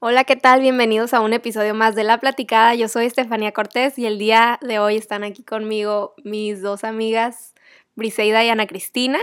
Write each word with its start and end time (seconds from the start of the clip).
Hola, 0.00 0.22
¿qué 0.22 0.36
tal? 0.36 0.60
Bienvenidos 0.60 1.12
a 1.12 1.20
un 1.20 1.32
episodio 1.32 1.74
más 1.74 1.96
de 1.96 2.04
La 2.04 2.18
Platicada. 2.18 2.72
Yo 2.76 2.86
soy 2.86 3.06
Estefanía 3.06 3.50
Cortés 3.50 3.98
y 3.98 4.06
el 4.06 4.16
día 4.16 4.60
de 4.62 4.78
hoy 4.78 4.96
están 4.96 5.24
aquí 5.24 5.42
conmigo 5.42 6.14
mis 6.22 6.62
dos 6.62 6.84
amigas, 6.84 7.52
Briseida 7.96 8.44
y 8.44 8.48
Ana 8.48 8.68
Cristina. 8.68 9.18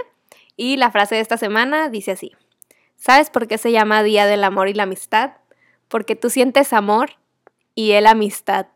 Y 0.57 0.75
la 0.75 0.91
frase 0.91 1.15
de 1.15 1.21
esta 1.21 1.37
semana 1.37 1.87
dice 1.87 2.11
así. 2.11 2.33
¿Sabes 2.97 3.29
por 3.29 3.47
qué 3.47 3.57
se 3.57 3.71
llama 3.71 4.03
Día 4.03 4.25
del 4.25 4.43
Amor 4.43 4.67
y 4.67 4.73
la 4.73 4.83
Amistad? 4.83 5.37
Porque 5.87 6.17
tú 6.17 6.29
sientes 6.29 6.73
amor 6.73 7.11
y 7.73 7.93
él 7.93 8.05
amistad. 8.05 8.67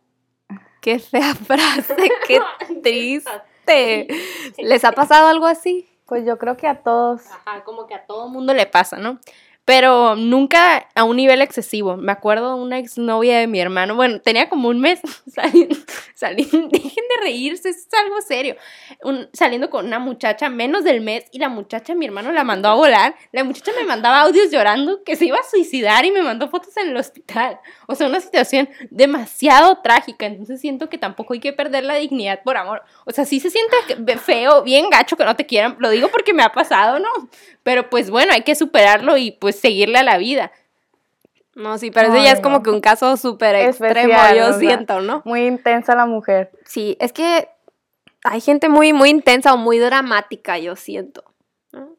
Qué 0.80 1.00
fea 1.00 1.36
frase, 1.48 1.96
qué 2.26 2.40
triste. 2.82 4.08
¿Les 4.58 4.86
ha 4.86 4.94
pasado 4.94 5.28
algo 5.28 5.48
así? 5.48 5.90
Pues 6.06 6.26
yo 6.26 6.38
creo 6.38 6.56
que 6.56 6.66
a 6.66 6.82
todos. 6.82 7.28
Ajá, 7.28 7.66
como 7.66 7.88
que 7.88 7.94
a 7.94 8.06
todo 8.06 8.30
mundo 8.30 8.54
le 8.54 8.66
pasa, 8.68 8.96
¿no? 8.96 9.20
Pero 9.70 10.16
nunca 10.16 10.88
a 10.96 11.04
un 11.04 11.18
nivel 11.18 11.44
excesivo. 11.44 11.96
Me 11.96 12.12
acuerdo 12.12 12.56
de 12.56 12.64
una 12.64 12.80
exnovia 12.80 13.38
de 13.38 13.46
mi 13.46 13.60
hermano. 13.60 13.94
Bueno, 13.94 14.20
tenía 14.20 14.50
como 14.50 14.68
un 14.68 14.80
mes 14.80 15.00
saliendo. 15.32 15.76
dejen 16.72 16.72
de 16.72 17.22
reírse, 17.22 17.70
es 17.70 17.88
algo 18.04 18.20
serio. 18.20 18.56
saliendo 19.32 19.70
con 19.70 19.86
una 19.86 20.00
muchacha 20.00 20.50
menos 20.50 20.84
del 20.84 21.02
mes 21.02 21.26
y 21.32 21.38
la 21.38 21.50
muchacha, 21.50 21.94
mi 21.94 22.08
hermano 22.08 22.32
la 22.32 22.44
mandó 22.44 22.70
a 22.70 22.74
volar. 22.74 23.14
La 23.32 23.44
muchacha 23.44 23.72
me 23.78 23.84
mandaba 23.84 24.22
audios 24.22 24.50
llorando 24.50 25.04
que 25.04 25.16
se 25.16 25.26
iba 25.26 25.38
a 25.38 25.44
suicidar 25.44 26.04
y 26.04 26.10
me 26.10 26.24
mandó 26.24 26.50
fotos 26.50 26.76
en 26.78 26.88
el 26.88 26.98
hospital. 26.98 27.60
O 27.88 27.94
sea, 27.94 28.08
una 28.08 28.22
situación 28.22 28.70
demasiado 28.90 29.84
trágica. 29.84 30.26
Entonces 30.26 30.60
siento 30.60 30.90
que 30.90 30.98
tampoco 30.98 31.36
hay 31.36 31.42
que 31.42 31.54
perder 31.54 31.84
la 31.84 31.94
dignidad 31.94 32.42
por 32.42 32.58
amor. 32.58 32.82
O 33.06 33.12
sea, 33.12 33.24
sí 33.24 33.40
se 33.40 33.52
siente 33.52 33.78
feo, 34.18 34.64
bien 34.64 34.90
gacho 34.90 35.16
que 35.16 35.26
no 35.26 35.36
te 35.36 35.46
quieran. 35.46 35.76
Lo 35.78 35.92
digo 35.92 36.08
porque 36.08 36.34
me 36.34 36.42
ha 36.42 36.52
pasado, 36.52 36.98
¿no? 36.98 37.10
Pero 37.70 37.88
pues 37.88 38.10
bueno, 38.10 38.34
hay 38.34 38.42
que 38.42 38.56
superarlo 38.56 39.16
y 39.18 39.30
pues 39.30 39.60
seguirle 39.60 40.00
a 40.00 40.04
la 40.04 40.18
vida. 40.18 40.52
No, 41.54 41.78
sí, 41.78 41.92
pero 41.92 42.12
eso 42.12 42.24
ya 42.24 42.32
es 42.32 42.40
como 42.40 42.64
que 42.64 42.72
un 42.72 42.82
caso 42.82 43.16
súper 43.16 43.54
extremo, 43.54 44.18
yo 44.36 44.54
siento, 44.54 45.02
¿no? 45.02 45.22
Muy 45.24 45.46
intensa 45.46 45.94
la 45.94 46.08
mujer. 46.08 46.50
Sí, 46.66 46.98
es 47.00 47.14
que 47.14 47.48
hay 48.24 48.42
gente 48.42 48.70
muy, 48.70 48.92
muy 48.92 49.12
intensa 49.12 49.54
o 49.54 49.58
muy 49.58 49.78
dramática, 49.78 50.58
yo 50.58 50.76
siento. 50.76 51.24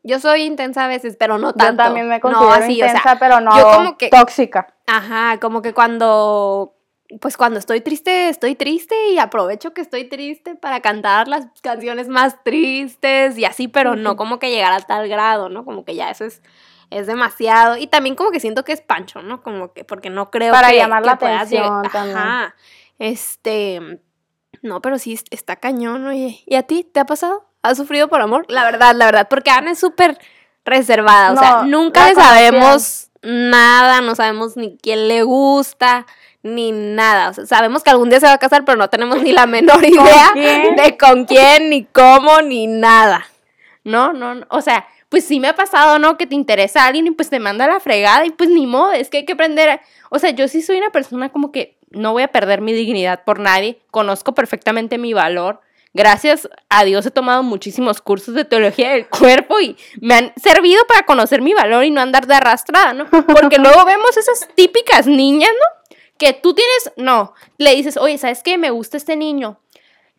Yo 0.03 0.19
soy 0.19 0.43
intensa 0.43 0.87
a 0.87 0.89
veces, 0.89 1.17
pero 1.17 1.39
no 1.39 1.53
tanto. 1.53 1.85
Yo 1.85 1.87
también 1.87 2.09
me 2.09 2.19
considero 2.19 2.67
intensa, 2.67 3.17
pero 3.21 3.39
no 3.39 3.53
como 3.53 3.97
que, 3.97 4.09
tóxica. 4.09 4.75
Ajá, 4.89 5.39
como 5.39 5.63
que 5.63 5.73
cuando, 5.73 6.75
pues 7.21 7.37
cuando 7.37 7.59
estoy 7.59 7.81
triste, 7.81 8.29
estoy 8.29 8.55
triste 8.55 8.95
y 9.11 9.19
aprovecho 9.19 9.73
que 9.73 9.81
estoy 9.81 10.05
triste 10.09 10.55
para 10.55 10.81
cantar 10.81 11.27
las 11.27 11.47
canciones 11.63 12.09
más 12.09 12.43
tristes 12.45 13.37
y 13.37 13.45
así, 13.45 13.69
pero 13.69 13.97
no 13.97 14.17
como 14.17 14.39
que 14.39 14.51
llegar 14.51 14.73
a 14.73 14.81
tal 14.81 15.09
grado, 15.09 15.49
¿no? 15.49 15.65
Como 15.65 15.85
que 15.85 15.95
ya 15.95 16.11
eso 16.11 16.25
es 16.25 16.43
es 16.91 17.07
demasiado. 17.07 17.77
Y 17.77 17.87
también 17.87 18.17
como 18.17 18.31
que 18.31 18.41
siento 18.41 18.65
que 18.65 18.73
es 18.73 18.81
pancho, 18.81 19.23
¿no? 19.23 19.43
Como 19.43 19.73
que, 19.73 19.85
porque 19.85 20.11
no 20.11 20.31
creo 20.31 20.53
Para 20.53 20.71
que. 20.71 20.77
llamar 20.77 21.07
la 21.07 21.13
atención 21.13 21.83
también. 21.91 22.17
Ajá. 22.17 22.55
Este. 22.99 24.01
No, 24.63 24.83
pero 24.83 24.99
sí 24.99 25.19
está 25.31 25.57
cañón, 25.57 26.07
oye. 26.07 26.43
¿Y 26.47 26.57
a 26.57 26.65
ti 26.65 26.85
te 26.85 27.01
ha 27.01 27.07
pasado? 27.07 27.47
¿Has 27.63 27.79
sufrido 27.79 28.09
por 28.09 28.21
amor? 28.21 28.45
La 28.49 28.65
verdad, 28.65 28.95
la 28.95 29.07
verdad. 29.07 29.29
Porque 29.31 29.51
Ana 29.51 29.71
es 29.71 29.79
súper 29.79 30.19
reservada. 30.65 31.33
O 31.33 31.37
sea, 31.37 31.63
nunca 31.63 32.09
le 32.09 32.15
sabemos 32.15 33.11
nada, 33.23 34.01
no 34.01 34.15
sabemos 34.15 34.57
ni 34.57 34.77
quién 34.79 35.09
le 35.09 35.23
gusta, 35.23 36.07
ni 36.43 36.73
nada. 36.73 37.31
O 37.31 37.35
sea, 37.35 37.47
sabemos 37.47 37.83
que 37.83 37.91
algún 37.91 38.11
día 38.11 38.21
se 38.21 38.27
va 38.27 38.35
a 38.35 38.39
casar, 38.39 38.65
pero 38.65 38.79
no 38.79 38.89
tenemos 38.89 39.23
ni 39.23 39.33
la 39.33 39.47
menor 39.47 39.85
idea 39.87 40.33
de 40.35 40.97
con 40.97 41.25
quién, 41.25 41.71
ni 41.71 41.85
cómo, 41.85 42.41
ni 42.43 42.67
nada. 42.67 43.27
No, 43.85 44.13
no, 44.13 44.35
no. 44.35 44.47
O 44.51 44.61
sea, 44.61 44.87
pues 45.09 45.25
sí 45.25 45.41
me 45.41 45.49
ha 45.49 45.55
pasado, 45.55 45.99
¿no? 45.99 46.17
Que 46.17 46.27
te 46.27 46.35
interesa 46.35 46.85
a 46.85 46.87
alguien 46.87 47.07
y 47.07 47.11
pues 47.11 47.31
te 47.31 47.41
manda 47.41 47.65
a 47.65 47.69
la 47.69 47.81
fregada 47.81 48.25
y 48.25 48.31
pues 48.31 48.49
ni 48.49 48.67
modo, 48.67 48.93
es 48.93 49.11
que 49.11 49.19
hay 49.19 49.25
que 49.25 49.33
aprender. 49.33 49.81
O 50.11 50.19
sea, 50.19 50.31
yo 50.31 50.49
sí 50.49 50.63
soy 50.63 50.79
una 50.79 50.91
persona 50.91 51.31
como 51.31 51.53
que 51.53 51.77
no 51.91 52.13
voy 52.13 52.23
a 52.23 52.29
perder 52.29 52.61
mi 52.61 52.73
dignidad 52.73 53.25
por 53.25 53.41
nadie, 53.41 53.81
conozco 53.91 54.35
perfectamente 54.35 54.99
mi 54.99 55.13
valor. 55.13 55.61
Gracias 55.93 56.49
a 56.69 56.85
Dios 56.85 57.05
he 57.05 57.11
tomado 57.11 57.43
muchísimos 57.43 58.01
cursos 58.01 58.35
de 58.35 58.45
teología 58.45 58.93
del 58.93 59.09
cuerpo 59.09 59.59
y 59.59 59.77
me 60.01 60.15
han 60.15 60.33
servido 60.37 60.85
para 60.87 61.05
conocer 61.05 61.43
mi 61.43 61.53
valor 61.53 61.83
y 61.83 61.91
no 61.91 62.01
andar 62.01 62.29
de 62.29 62.35
arrastrada, 62.35 62.93
¿no? 62.93 63.11
Porque 63.11 63.59
luego 63.59 63.85
vemos 63.85 64.17
esas 64.17 64.49
típicas 64.55 65.09
niñas, 65.09 65.51
¿no? 65.51 65.80
Que 66.21 66.35
tú 66.35 66.55
tienes, 66.55 66.93
no, 66.97 67.35
le 67.59 67.75
dices, 67.75 67.97
oye, 67.97 68.17
¿sabes 68.19 68.45
qué? 68.45 68.59
Me 68.59 68.71
gusta 68.71 68.97
este 68.97 69.17
niño 69.17 69.59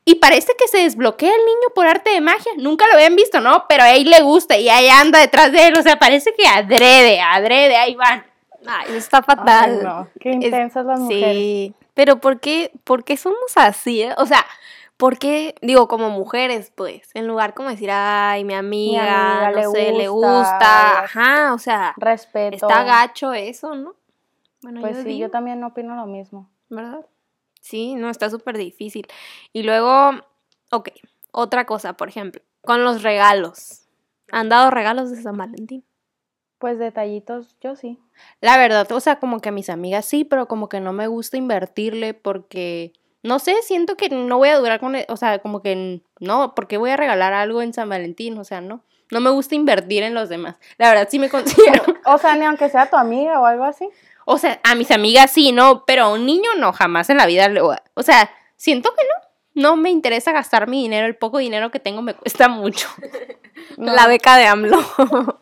y 0.04 0.16
parece 0.16 0.54
que 0.58 0.68
se 0.68 0.80
desbloquea 0.80 1.30
el 1.30 1.46
niño 1.46 1.70
por 1.76 1.88
arte 1.88 2.10
de 2.10 2.22
magia. 2.22 2.52
Nunca 2.58 2.88
lo 2.88 2.94
habían 2.94 3.16
visto, 3.16 3.40
¿no? 3.40 3.66
Pero 3.70 3.84
a 3.84 3.92
él 3.92 4.10
le 4.10 4.22
gusta 4.22 4.58
y 4.58 4.68
ahí 4.68 4.90
anda 4.90 5.20
detrás 5.20 5.52
de 5.52 5.68
él. 5.68 5.78
O 5.78 5.84
sea, 5.84 6.00
parece 6.00 6.34
que 6.34 6.48
adrede, 6.48 7.22
adrede, 7.22 7.76
ahí 7.78 7.96
van. 7.96 8.26
Ay, 8.66 8.96
está 8.96 9.22
fatal. 9.22 9.84
no. 9.84 10.08
Qué 10.20 10.32
intensas 10.32 10.86
las 10.86 11.00
mujeres. 11.00 11.36
Sí, 11.36 11.76
pero 11.94 12.20
¿por 12.20 12.40
qué, 12.40 12.72
¿por 12.84 13.04
qué 13.04 13.16
somos 13.16 13.56
así? 13.56 14.02
Eh? 14.02 14.14
O 14.18 14.26
sea, 14.26 14.44
¿por 14.98 15.20
qué, 15.20 15.54
digo, 15.62 15.88
como 15.88 16.10
mujeres, 16.10 16.72
pues, 16.76 17.10
en 17.14 17.28
lugar 17.28 17.54
como 17.54 17.70
decir, 17.70 17.92
ay, 17.92 18.44
mi 18.44 18.56
amiga, 18.56 19.52
no 19.52 19.56
le 19.56 19.62
sé, 19.62 19.68
gusta, 19.68 19.92
le 19.92 20.08
gusta, 20.08 21.00
ajá, 21.04 21.54
o 21.54 21.60
sea, 21.60 21.94
respeto. 21.98 22.56
Está 22.68 22.84
gacho 22.84 23.34
eso, 23.34 23.76
¿no? 23.76 23.96
Bueno, 24.62 24.82
pues 24.82 24.98
sí, 25.04 25.18
yo 25.18 25.30
también 25.30 25.64
opino 25.64 25.96
lo 25.96 26.06
mismo. 26.06 26.50
¿Verdad? 26.70 27.06
Sí, 27.62 27.96
no, 27.96 28.10
está 28.10 28.30
súper 28.30 28.58
difícil. 28.58 29.08
Y 29.54 29.64
luego, 29.64 30.12
ok, 30.72 30.90
otra 31.32 31.66
cosa, 31.66 31.94
por 31.94 32.10
ejemplo, 32.10 32.42
con 32.62 32.84
los 32.84 33.04
regalos. 33.04 33.88
¿Han 34.32 34.50
dado 34.50 34.72
regalos 34.72 35.12
de 35.12 35.22
San 35.22 35.38
Valentín? 35.38 35.84
Pues 36.58 36.78
detallitos, 36.80 37.58
yo 37.60 37.76
sí. 37.76 38.00
La 38.40 38.58
verdad, 38.58 38.92
o 38.92 39.00
sea, 39.00 39.20
como 39.20 39.40
que 39.40 39.50
a 39.50 39.52
mis 39.52 39.70
amigas 39.70 40.06
sí, 40.06 40.24
pero 40.24 40.48
como 40.48 40.70
que 40.70 40.80
no 40.80 40.94
me 40.94 41.08
gusta 41.08 41.38
invertirle 41.38 42.14
porque, 42.14 42.94
no 43.24 43.40
sé, 43.40 43.56
siento 43.64 43.98
que 43.98 44.10
no 44.10 44.38
voy 44.38 44.50
a 44.50 44.58
durar 44.58 44.80
con, 44.80 44.96
e, 44.96 45.06
o 45.10 45.18
sea, 45.18 45.40
como 45.40 45.62
que 45.62 46.04
no, 46.20 46.54
porque 46.56 46.78
voy 46.78 46.92
a 46.92 46.98
regalar 46.98 47.34
algo 47.34 47.62
en 47.62 47.74
San 47.74 47.90
Valentín, 47.90 48.38
o 48.38 48.44
sea, 48.44 48.62
no. 48.62 48.84
No 49.12 49.20
me 49.20 49.30
gusta 49.30 49.56
invertir 49.56 50.04
en 50.04 50.14
los 50.14 50.30
demás. 50.30 50.56
La 50.78 50.90
verdad, 50.90 51.08
sí 51.12 51.20
me 51.20 51.30
considero. 51.32 51.84
o 52.06 52.18
sea, 52.18 52.36
ni 52.36 52.46
aunque 52.46 52.70
sea 52.70 52.90
tu 52.90 52.96
amiga 52.96 53.42
o 53.42 53.46
algo 53.46 53.66
así. 53.66 53.90
O 54.26 54.38
sea, 54.38 54.60
a 54.64 54.76
mis 54.76 54.92
amigas 54.92 55.32
sí, 55.32 55.52
¿no? 55.52 55.86
Pero 55.86 56.04
a 56.04 56.14
un 56.14 56.26
niño 56.26 56.52
no, 56.58 56.74
jamás 56.74 57.10
en 57.10 57.18
la 57.18 57.26
vida. 57.26 57.52
O 57.94 58.04
sea, 58.04 58.30
siento 58.56 58.94
que 58.94 59.04
no. 59.04 59.32
No 59.54 59.76
me 59.76 59.90
interesa 59.90 60.32
gastar 60.32 60.68
mi 60.68 60.84
dinero. 60.84 61.06
El 61.06 61.18
poco 61.18 61.40
dinero 61.40 61.72
que 61.72 61.80
tengo 61.80 62.02
me 62.02 62.14
cuesta 62.14 62.48
mucho. 62.48 62.88
La 63.78 64.08
beca 64.08 64.38
de 64.38 64.46
AMLO. 64.46 64.78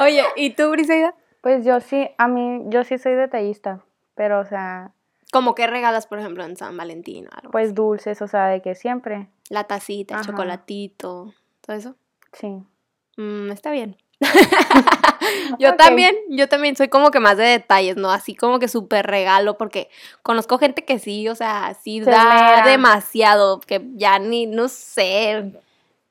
Oye, 0.00 0.24
¿y 0.36 0.50
tú, 0.50 0.70
Briseida? 0.70 1.14
Pues 1.42 1.64
yo 1.64 1.80
sí, 1.80 2.08
a 2.16 2.26
mí, 2.26 2.62
yo 2.66 2.84
sí 2.84 2.98
soy 2.98 3.14
detallista. 3.14 3.84
Pero, 4.14 4.40
o 4.40 4.44
sea. 4.44 4.92
¿Cómo 5.30 5.54
que 5.54 5.66
regalas, 5.66 6.06
por 6.06 6.18
ejemplo, 6.18 6.44
en 6.44 6.56
San 6.56 6.76
Valentín? 6.76 7.28
algo 7.30 7.50
pues 7.50 7.74
dulces, 7.74 8.22
o 8.22 8.28
sea, 8.28 8.46
de 8.46 8.62
que 8.62 8.74
siempre. 8.74 9.28
La 9.50 9.64
tacita, 9.64 10.18
el 10.18 10.24
chocolatito, 10.24 11.34
todo 11.60 11.76
eso. 11.76 11.96
Sí. 12.32 12.62
Mm, 13.18 13.50
está 13.50 13.70
bien. 13.70 13.96
yo 15.58 15.76
también, 15.76 16.16
yo 16.28 16.48
también 16.48 16.76
soy 16.76 16.88
como 16.88 17.10
que 17.10 17.20
más 17.20 17.36
de 17.36 17.44
detalles, 17.44 17.96
¿no? 17.96 18.10
Así 18.10 18.34
como 18.34 18.58
que 18.58 18.68
súper 18.68 19.06
regalo, 19.06 19.56
porque 19.56 19.88
conozco 20.22 20.58
gente 20.58 20.84
que 20.84 20.98
sí, 20.98 21.28
o 21.28 21.34
sea, 21.34 21.76
sí 21.82 22.00
da 22.00 22.64
demasiado, 22.66 23.60
que 23.60 23.82
ya 23.94 24.18
ni, 24.18 24.46
no 24.46 24.68
sé. 24.68 25.52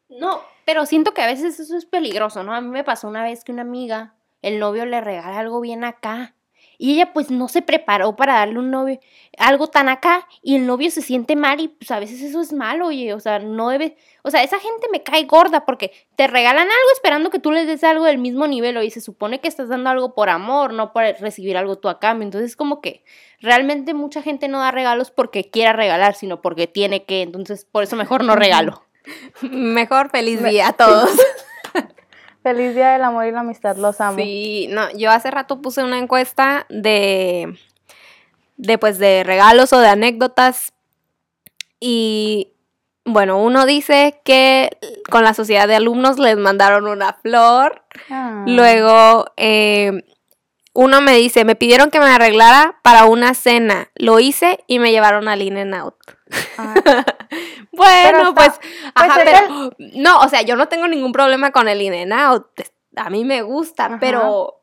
No, 0.09 0.41
pero 0.65 0.85
siento 0.85 1.13
que 1.13 1.21
a 1.21 1.27
veces 1.27 1.59
eso 1.59 1.75
es 1.75 1.85
peligroso, 1.85 2.43
¿no? 2.43 2.53
A 2.53 2.61
mí 2.61 2.69
me 2.69 2.83
pasó 2.83 3.07
una 3.07 3.23
vez 3.23 3.43
que 3.43 3.51
una 3.51 3.63
amiga, 3.63 4.13
el 4.41 4.59
novio 4.59 4.85
le 4.85 5.01
regala 5.01 5.39
algo 5.39 5.59
bien 5.59 5.83
acá 5.83 6.33
y 6.77 6.93
ella 6.93 7.13
pues 7.13 7.31
no 7.31 7.47
se 7.47 7.61
preparó 7.61 8.15
para 8.15 8.35
darle 8.35 8.59
un 8.59 8.71
novio 8.71 8.99
algo 9.37 9.67
tan 9.67 9.89
acá 9.89 10.27
y 10.41 10.55
el 10.55 10.65
novio 10.65 10.89
se 10.91 11.01
siente 11.01 11.35
mal 11.35 11.59
y 11.59 11.67
pues 11.67 11.91
a 11.91 11.99
veces 11.99 12.21
eso 12.21 12.41
es 12.41 12.53
malo, 12.53 12.87
oye, 12.87 13.13
o 13.13 13.19
sea, 13.19 13.39
no 13.39 13.69
debe, 13.69 13.97
o 14.23 14.31
sea, 14.31 14.43
esa 14.43 14.59
gente 14.59 14.87
me 14.91 15.03
cae 15.03 15.25
gorda 15.25 15.65
porque 15.65 15.91
te 16.15 16.27
regalan 16.27 16.63
algo 16.63 16.91
esperando 16.93 17.29
que 17.29 17.39
tú 17.39 17.51
les 17.51 17.67
des 17.67 17.83
algo 17.83 18.05
del 18.05 18.17
mismo 18.17 18.47
nivel, 18.47 18.77
y 18.83 18.91
se 18.91 19.01
supone 19.01 19.39
que 19.39 19.47
estás 19.47 19.69
dando 19.69 19.89
algo 19.89 20.13
por 20.13 20.29
amor, 20.29 20.73
no 20.73 20.91
por 20.91 21.03
recibir 21.19 21.57
algo 21.57 21.77
tú 21.77 21.89
a 21.89 21.99
cambio, 21.99 22.25
entonces 22.25 22.55
como 22.55 22.81
que 22.81 23.03
realmente 23.39 23.93
mucha 23.93 24.21
gente 24.21 24.47
no 24.47 24.59
da 24.59 24.71
regalos 24.71 25.11
porque 25.11 25.49
quiera 25.49 25.73
regalar, 25.73 26.15
sino 26.15 26.41
porque 26.41 26.67
tiene 26.67 27.05
que, 27.05 27.21
entonces 27.21 27.65
por 27.65 27.83
eso 27.83 27.95
mejor 27.95 28.23
no 28.23 28.35
regalo. 28.35 28.83
Mejor 29.41 30.09
feliz 30.09 30.43
día 30.43 30.69
a 30.69 30.73
todos. 30.73 31.09
Feliz 32.47 32.75
día 32.75 32.93
del 32.93 33.03
amor 33.03 33.25
y 33.25 33.31
la 33.31 33.41
amistad, 33.41 33.75
los 33.75 33.99
amo. 33.99 34.19
Sí, 34.19 34.69
no, 34.71 34.89
yo 34.91 35.11
hace 35.11 35.29
rato 35.29 35.61
puse 35.61 35.83
una 35.83 35.97
encuesta 35.97 36.65
de, 36.69 37.59
de 38.55 38.77
pues 38.77 38.99
de 38.99 39.25
regalos 39.25 39.73
o 39.73 39.79
de 39.79 39.89
anécdotas 39.89 40.71
y 41.81 42.53
bueno, 43.03 43.37
uno 43.43 43.65
dice 43.65 44.21
que 44.23 44.77
con 45.09 45.25
la 45.25 45.33
sociedad 45.33 45.67
de 45.67 45.75
alumnos 45.75 46.19
les 46.19 46.37
mandaron 46.37 46.87
una 46.87 47.11
flor. 47.21 47.83
Ah. 48.09 48.45
Luego, 48.47 49.25
eh, 49.35 50.05
uno 50.77 51.01
me 51.01 51.15
dice, 51.15 51.43
me 51.43 51.55
pidieron 51.55 51.89
que 51.89 51.99
me 51.99 52.05
arreglara 52.05 52.77
para 52.83 53.05
una 53.05 53.33
cena. 53.33 53.89
Lo 53.95 54.19
hice 54.19 54.63
y 54.67 54.77
me 54.77 54.91
llevaron 54.91 55.27
al 55.27 55.41
In 55.41 55.73
Out. 55.73 55.95
Ah. 56.55 56.75
bueno, 57.71 58.35
pues, 58.35 58.59
pues 58.93 59.11
pero, 59.25 59.71
no, 59.95 60.19
o 60.19 60.29
sea, 60.29 60.43
yo 60.43 60.55
no 60.55 60.67
tengo 60.67 60.87
ningún 60.87 61.13
problema 61.13 61.49
con 61.51 61.67
el 61.67 61.81
In 61.81 62.13
Out. 62.13 62.45
A 62.95 63.09
mí 63.09 63.25
me 63.25 63.41
gusta, 63.41 63.97
pero 63.99 64.61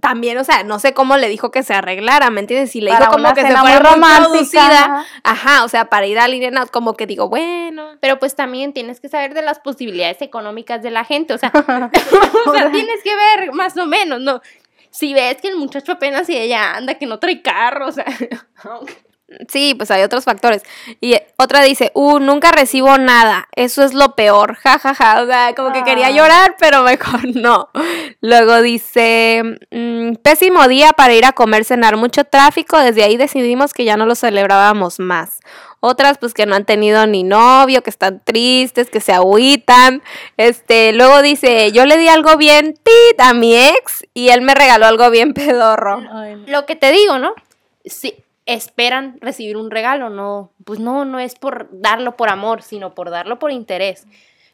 también, 0.00 0.38
o 0.38 0.44
sea, 0.44 0.62
no 0.62 0.78
sé 0.78 0.94
cómo 0.94 1.16
le 1.16 1.28
dijo 1.28 1.50
que 1.50 1.64
se 1.64 1.74
arreglara, 1.74 2.30
¿me 2.30 2.38
entiendes? 2.38 2.70
Si 2.70 2.80
le 2.80 2.92
Para 2.92 3.06
dijo 3.06 3.12
como 3.14 3.34
que 3.34 3.42
se 3.42 3.56
fuera 3.56 3.96
muy 3.96 4.10
producida, 4.16 4.84
ajá. 4.84 5.06
ajá, 5.24 5.64
o 5.64 5.68
sea, 5.68 5.86
para 5.86 6.06
ir 6.06 6.20
al 6.20 6.34
In 6.34 6.56
Out, 6.56 6.70
como 6.70 6.94
que 6.94 7.08
digo, 7.08 7.28
bueno, 7.28 7.96
Pero 8.00 8.20
pues 8.20 8.36
también 8.36 8.72
tienes 8.72 9.00
que 9.00 9.08
saber 9.08 9.34
de 9.34 9.42
las 9.42 9.58
posibilidades 9.58 10.22
económicas 10.22 10.82
de 10.82 10.92
la 10.92 11.04
gente, 11.04 11.34
o 11.34 11.38
sea, 11.38 11.50
o 12.46 12.52
sea, 12.54 12.70
tienes 12.72 13.02
que 13.02 13.16
ver 13.16 13.52
más 13.54 13.76
o 13.76 13.86
menos, 13.86 14.20
¿no? 14.20 14.40
Si 14.98 15.14
ves 15.14 15.36
que 15.40 15.46
el 15.46 15.54
muchacho 15.54 15.92
apenas 15.92 16.28
y 16.28 16.36
ella 16.36 16.74
anda, 16.74 16.94
que 16.94 17.06
no 17.06 17.20
trae 17.20 17.40
carro, 17.40 17.86
o 17.86 17.92
sea, 17.92 18.04
Sí, 19.48 19.74
pues 19.74 19.90
hay 19.90 20.02
otros 20.02 20.24
factores. 20.24 20.62
Y 21.02 21.14
otra 21.36 21.62
dice, 21.62 21.90
uh, 21.94 22.18
nunca 22.18 22.50
recibo 22.50 22.96
nada, 22.96 23.46
eso 23.54 23.84
es 23.84 23.92
lo 23.92 24.14
peor, 24.14 24.54
ja, 24.56 24.78
ja, 24.78 24.94
ja. 24.94 25.22
O 25.22 25.26
sea, 25.26 25.54
como 25.54 25.72
que 25.72 25.84
quería 25.84 26.06
Ah. 26.06 26.10
llorar, 26.10 26.56
pero 26.58 26.82
mejor 26.82 27.20
no. 27.36 27.68
Luego 28.22 28.62
dice, 28.62 29.42
mm, 29.70 30.14
pésimo 30.22 30.66
día 30.66 30.92
para 30.94 31.12
ir 31.14 31.26
a 31.26 31.32
comer, 31.32 31.64
cenar, 31.64 31.96
mucho 31.96 32.24
tráfico, 32.24 32.78
desde 32.78 33.02
ahí 33.04 33.16
decidimos 33.18 33.74
que 33.74 33.84
ya 33.84 33.96
no 33.98 34.06
lo 34.06 34.14
celebrábamos 34.14 34.98
más. 34.98 35.40
Otras, 35.80 36.18
pues 36.18 36.34
que 36.34 36.44
no 36.46 36.56
han 36.56 36.64
tenido 36.64 37.06
ni 37.06 37.22
novio, 37.22 37.82
que 37.82 37.90
están 37.90 38.20
tristes, 38.24 38.90
que 38.90 39.00
se 39.00 39.12
agüitan. 39.12 40.02
Este, 40.36 40.92
luego 40.92 41.22
dice, 41.22 41.70
yo 41.70 41.84
le 41.86 41.98
di 41.98 42.08
algo 42.08 42.36
bien 42.36 42.74
tit 42.74 43.20
a 43.20 43.32
mi 43.34 43.54
ex 43.56 44.04
y 44.14 44.30
él 44.30 44.40
me 44.40 44.54
regaló 44.54 44.86
algo 44.86 45.08
bien 45.10 45.34
pedorro. 45.34 46.00
lo 46.46 46.66
que 46.66 46.74
te 46.76 46.90
digo, 46.90 47.18
¿no? 47.18 47.34
Si 47.84 48.14
esperan 48.48 49.18
recibir 49.20 49.56
un 49.56 49.70
regalo, 49.70 50.08
no, 50.08 50.52
pues 50.64 50.80
no, 50.80 51.04
no 51.04 51.18
es 51.18 51.34
por 51.34 51.68
darlo 51.70 52.16
por 52.16 52.30
amor, 52.30 52.62
sino 52.62 52.94
por 52.94 53.10
darlo 53.10 53.38
por 53.38 53.52
interés. 53.52 54.06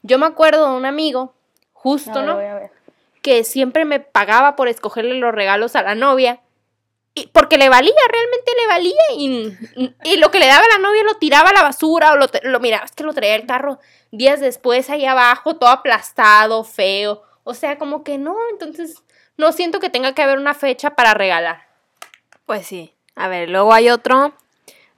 Yo 0.03 0.19
me 0.19 0.27
acuerdo 0.27 0.71
de 0.71 0.77
un 0.77 0.85
amigo, 0.85 1.33
justo, 1.73 2.13
ver, 2.13 2.27
¿no? 2.27 2.71
que 3.23 3.45
siempre 3.45 3.85
me 3.85 4.01
pagaba 4.01 4.57
por 4.57 4.69
escogerle 4.69 5.15
los 5.15 5.33
regalos 5.33 5.77
a 5.77 5.83
la 5.83 5.95
novia. 5.95 6.41
Y 7.15 7.29
porque 7.29 7.57
le 7.57 7.69
valía, 7.69 7.95
realmente 8.11 8.53
le 8.61 8.67
valía. 8.67 9.03
Y, 9.17 9.57
y 10.03 10.17
lo 10.17 10.33
que 10.33 10.41
le 10.41 10.49
daba 10.49 10.65
a 10.65 10.77
la 10.77 10.89
novia 10.89 11.05
lo 11.05 11.15
tiraba 11.15 11.51
a 11.51 11.55
la 11.55 11.63
basura 11.63 12.13
o 12.13 12.17
lo, 12.17 12.27
lo 12.43 12.59
miraba, 12.59 12.85
es 12.85 12.93
que 12.93 13.05
lo 13.05 13.15
traía 13.15 13.37
el 13.37 13.47
carro 13.47 13.79
días 14.11 14.41
después 14.41 14.91
ahí 14.91 15.07
abajo, 15.07 15.57
todo 15.57 15.71
aplastado, 15.71 16.65
feo. 16.65 17.23
O 17.45 17.55
sea, 17.55 17.79
como 17.79 18.03
que 18.03 18.19
no, 18.19 18.37
entonces 18.51 19.03
no 19.37 19.53
siento 19.53 19.79
que 19.79 19.91
tenga 19.91 20.15
que 20.15 20.23
haber 20.23 20.39
una 20.39 20.55
fecha 20.55 20.91
para 20.97 21.15
regalar. 21.15 21.69
Pues 22.47 22.67
sí. 22.67 22.94
A 23.17 23.29
ver, 23.29 23.49
luego 23.49 23.73
hay 23.73 23.91
otro 23.91 24.33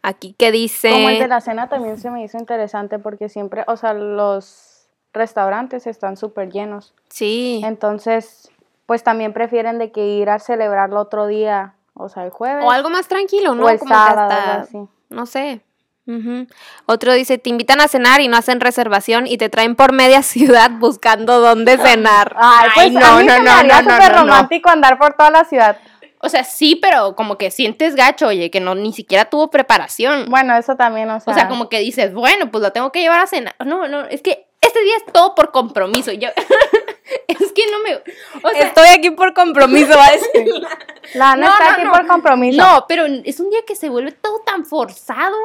aquí 0.03 0.35
que 0.39 0.51
dice... 0.53 0.91
Como 0.91 1.09
el 1.11 1.19
de 1.19 1.29
la 1.29 1.41
cena 1.41 1.69
también 1.69 1.99
se 1.99 2.11
me 2.11 2.23
hizo 2.23 2.39
interesante 2.39 2.99
porque 2.99 3.29
siempre, 3.29 3.65
o 3.67 3.77
sea, 3.77 3.93
los 3.93 4.89
restaurantes 5.13 5.87
están 5.87 6.17
súper 6.17 6.51
llenos. 6.51 6.95
Sí. 7.09 7.61
Entonces, 7.65 8.51
pues 8.87 9.03
también 9.03 9.33
prefieren 9.33 9.79
de 9.79 9.91
que 9.93 10.07
ir 10.07 10.31
a 10.31 10.39
celebrarlo 10.39 11.01
otro 11.01 11.27
día, 11.27 11.75
o 11.95 12.09
sea, 12.09 12.25
el 12.25 12.31
jueves. 12.31 12.65
O 12.65 12.71
algo 12.71 12.91
más 12.91 13.09
tranquilo, 13.09 13.55
¿no? 13.55 13.65
o 13.65 13.69
el 13.69 13.79
Como 13.79 13.91
que 13.91 13.95
sábado, 13.95 14.21
hasta- 14.31 14.53
algo 14.53 14.63
así. 14.65 14.79
No 15.11 15.27
sé. 15.27 15.61
Ujú. 16.09 16.47
Otro 16.87 17.15
dice, 17.15 17.37
te 17.37 17.51
invitan 17.51 17.81
a 17.81 17.89
cenar 17.89 18.21
y 18.21 18.29
no 18.29 18.37
hacen 18.37 18.61
reservación 18.61 19.27
y 19.27 19.39
te 19.39 19.49
traen 19.49 19.75
por 19.75 19.93
media 19.93 20.23
ciudad 20.23 20.71
buscando 20.79 21.41
dónde 21.41 21.79
cenar. 21.79 22.37
Ay, 22.39 22.71
pues 22.77 22.93
no, 22.93 23.05
a 23.07 23.17
mí 23.19 23.27
no, 23.27 23.33
se 23.35 23.39
me 23.41 23.45
no, 23.45 23.51
haría 23.53 23.83
no, 23.83 23.89
no, 23.89 23.95
súper 23.97 24.13
no, 24.13 24.19
no. 24.19 24.25
romántico 24.27 24.69
andar 24.71 24.99
por 24.99 25.15
toda 25.15 25.31
la 25.31 25.45
ciudad. 25.45 25.79
O 26.27 26.29
sea, 26.29 26.43
sí, 26.43 26.75
pero 26.75 27.15
como 27.15 27.39
que 27.39 27.53
sientes 27.53 27.95
gacho, 27.95 28.27
oye, 28.27 28.51
que 28.51 28.59
no 28.61 28.75
ni 28.75 28.93
siquiera 28.93 29.27
tuvo 29.27 29.49
preparación. 29.49 30.27
Bueno, 30.29 30.57
eso 30.57 30.75
también, 30.75 31.09
o 31.09 31.21
sea. 31.21 31.33
O 31.33 31.37
sea, 31.37 31.49
como 31.49 31.69
que 31.69 31.79
dices, 31.79 32.13
bueno, 32.13 32.51
pues 32.51 32.63
lo 32.63 32.73
tengo 32.73 32.91
que 32.91 33.01
llevar 33.01 33.21
a 33.21 33.27
cenar. 33.29 33.55
No, 33.65 33.87
no, 33.87 34.05
es 34.07 34.23
que 34.23 34.47
este 34.61 34.83
día 34.83 34.97
es 34.97 35.13
todo 35.13 35.37
por 35.37 35.53
compromiso. 35.53 36.11
Yo, 36.13 36.29
es 37.29 37.53
que 37.53 37.63
no 37.71 37.79
me. 37.85 37.95
O 38.43 38.51
sea, 38.51 38.67
Estoy 38.67 38.89
aquí 38.89 39.11
por 39.11 39.35
compromiso, 39.35 39.97
va 39.97 40.07
a 40.07 40.13
decir. 40.13 40.53
La 41.15 41.33
Ana 41.33 41.47
No, 41.47 41.53
está 41.53 41.65
no, 41.65 41.71
aquí 41.75 41.85
no. 41.85 41.93
por 41.93 42.07
compromiso. 42.09 42.61
no, 42.61 42.85
pero 42.89 43.07
es 43.07 43.39
un 43.39 43.51
día 43.51 43.61
que 43.65 43.77
se 43.77 43.89
vuelve 43.89 44.11
todo 44.11 44.41
tan 44.41 44.65
forzado. 44.65 45.37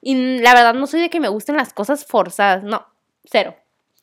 Y 0.00 0.38
la 0.40 0.54
verdad, 0.54 0.72
no 0.72 0.86
soy 0.86 1.00
de 1.02 1.10
que 1.10 1.20
me 1.20 1.28
gusten 1.28 1.58
las 1.58 1.74
cosas 1.74 2.06
forzadas. 2.06 2.62
No, 2.64 2.86
cero. 3.24 3.54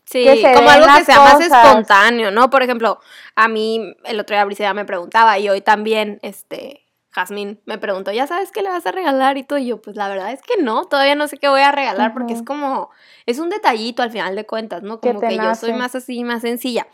Sí, 0.10 0.26
como 0.56 0.70
algo 0.70 0.88
que 0.98 1.06
sea 1.06 1.20
más 1.20 1.40
espontáneo, 1.40 2.32
¿no? 2.32 2.50
Por 2.50 2.64
ejemplo, 2.64 3.00
a 3.36 3.48
mí 3.48 3.96
el 4.06 4.20
otro 4.20 4.36
día 4.36 4.44
Briseida 4.44 4.74
me 4.74 4.84
preguntaba 4.84 5.38
y 5.38 5.50
hoy 5.50 5.62
también, 5.62 6.18
este, 6.24 6.88
Jazmín 7.12 7.62
me 7.66 7.78
preguntó, 7.78 8.12
¿ya 8.12 8.26
sabes 8.26 8.52
qué 8.52 8.64
le 8.64 8.70
vas 8.70 8.88
a 8.88 8.92
regalar? 8.92 9.38
Y 9.38 9.44
todo, 9.44 9.60
y 9.60 9.68
yo, 9.68 9.80
pues 9.80 9.96
la 9.96 10.08
verdad 10.08 10.32
es 10.32 10.42
que 10.42 10.64
no, 10.64 10.86
todavía 10.86 11.14
no 11.14 11.28
sé 11.28 11.38
qué 11.38 11.48
voy 11.48 11.62
a 11.62 11.72
regalar 11.72 12.14
porque 12.14 12.34
es 12.34 12.42
como, 12.42 12.90
es 13.28 13.38
un 13.38 13.50
detallito 13.50 14.02
al 14.02 14.10
final 14.10 14.36
de 14.36 14.48
cuentas, 14.48 14.82
¿no? 14.82 15.00
Como 15.00 15.20
que 15.22 15.36
yo 15.36 15.54
soy 15.54 15.74
más 15.74 15.94
así, 15.94 16.24
más 16.24 16.42
sencilla. 16.42 16.88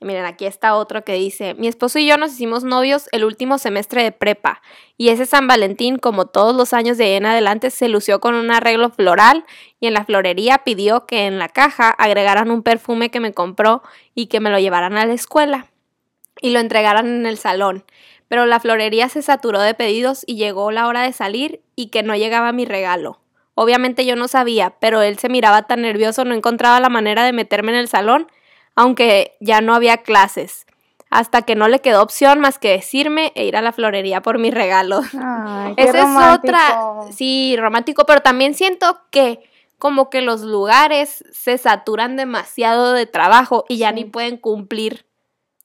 Miren, 0.00 0.26
aquí 0.26 0.46
está 0.46 0.76
otro 0.76 1.02
que 1.02 1.14
dice, 1.14 1.54
mi 1.54 1.66
esposo 1.66 1.98
y 1.98 2.06
yo 2.06 2.16
nos 2.16 2.30
hicimos 2.32 2.62
novios 2.62 3.08
el 3.10 3.24
último 3.24 3.58
semestre 3.58 4.04
de 4.04 4.12
prepa 4.12 4.62
y 4.96 5.08
ese 5.08 5.26
San 5.26 5.48
Valentín, 5.48 5.98
como 5.98 6.26
todos 6.26 6.54
los 6.54 6.72
años 6.72 6.98
de 6.98 7.04
ahí 7.04 7.14
en 7.14 7.26
adelante, 7.26 7.70
se 7.70 7.88
lució 7.88 8.20
con 8.20 8.36
un 8.36 8.52
arreglo 8.52 8.90
floral 8.90 9.44
y 9.80 9.88
en 9.88 9.94
la 9.94 10.04
florería 10.04 10.58
pidió 10.58 11.04
que 11.04 11.26
en 11.26 11.40
la 11.40 11.48
caja 11.48 11.90
agregaran 11.90 12.52
un 12.52 12.62
perfume 12.62 13.10
que 13.10 13.18
me 13.18 13.32
compró 13.32 13.82
y 14.14 14.26
que 14.26 14.38
me 14.38 14.50
lo 14.50 14.60
llevaran 14.60 14.96
a 14.96 15.04
la 15.04 15.14
escuela 15.14 15.66
y 16.40 16.50
lo 16.50 16.60
entregaran 16.60 17.06
en 17.08 17.26
el 17.26 17.36
salón. 17.36 17.84
Pero 18.28 18.46
la 18.46 18.60
florería 18.60 19.08
se 19.08 19.22
saturó 19.22 19.60
de 19.60 19.74
pedidos 19.74 20.22
y 20.26 20.36
llegó 20.36 20.70
la 20.70 20.86
hora 20.86 21.02
de 21.02 21.12
salir 21.12 21.60
y 21.74 21.88
que 21.88 22.04
no 22.04 22.14
llegaba 22.14 22.52
mi 22.52 22.66
regalo. 22.66 23.20
Obviamente 23.54 24.06
yo 24.06 24.14
no 24.14 24.28
sabía, 24.28 24.76
pero 24.78 25.02
él 25.02 25.18
se 25.18 25.28
miraba 25.28 25.66
tan 25.66 25.82
nervioso, 25.82 26.24
no 26.24 26.34
encontraba 26.34 26.78
la 26.78 26.88
manera 26.88 27.24
de 27.24 27.32
meterme 27.32 27.72
en 27.72 27.78
el 27.78 27.88
salón, 27.88 28.28
aunque 28.80 29.36
ya 29.40 29.60
no 29.60 29.74
había 29.74 29.98
clases. 29.98 30.64
Hasta 31.10 31.42
que 31.42 31.56
no 31.56 31.66
le 31.68 31.80
quedó 31.80 32.00
opción 32.02 32.38
más 32.38 32.58
que 32.58 32.70
decirme 32.70 33.32
e 33.34 33.44
ir 33.44 33.56
a 33.56 33.62
la 33.62 33.72
florería 33.72 34.20
por 34.22 34.38
mi 34.38 34.50
regalo. 34.52 35.00
Ay, 35.20 35.74
qué 35.76 35.82
Esa 35.82 35.98
es 36.02 36.38
otra, 36.38 36.80
sí, 37.10 37.56
romántico, 37.58 38.04
pero 38.06 38.20
también 38.20 38.54
siento 38.54 39.00
que 39.10 39.40
como 39.78 40.10
que 40.10 40.20
los 40.20 40.42
lugares 40.42 41.24
se 41.32 41.58
saturan 41.58 42.14
demasiado 42.16 42.92
de 42.92 43.06
trabajo 43.06 43.64
y 43.68 43.78
ya 43.78 43.88
Sí. 43.88 43.94
ni 43.96 44.04
pueden 44.04 44.36
cumplir 44.36 45.06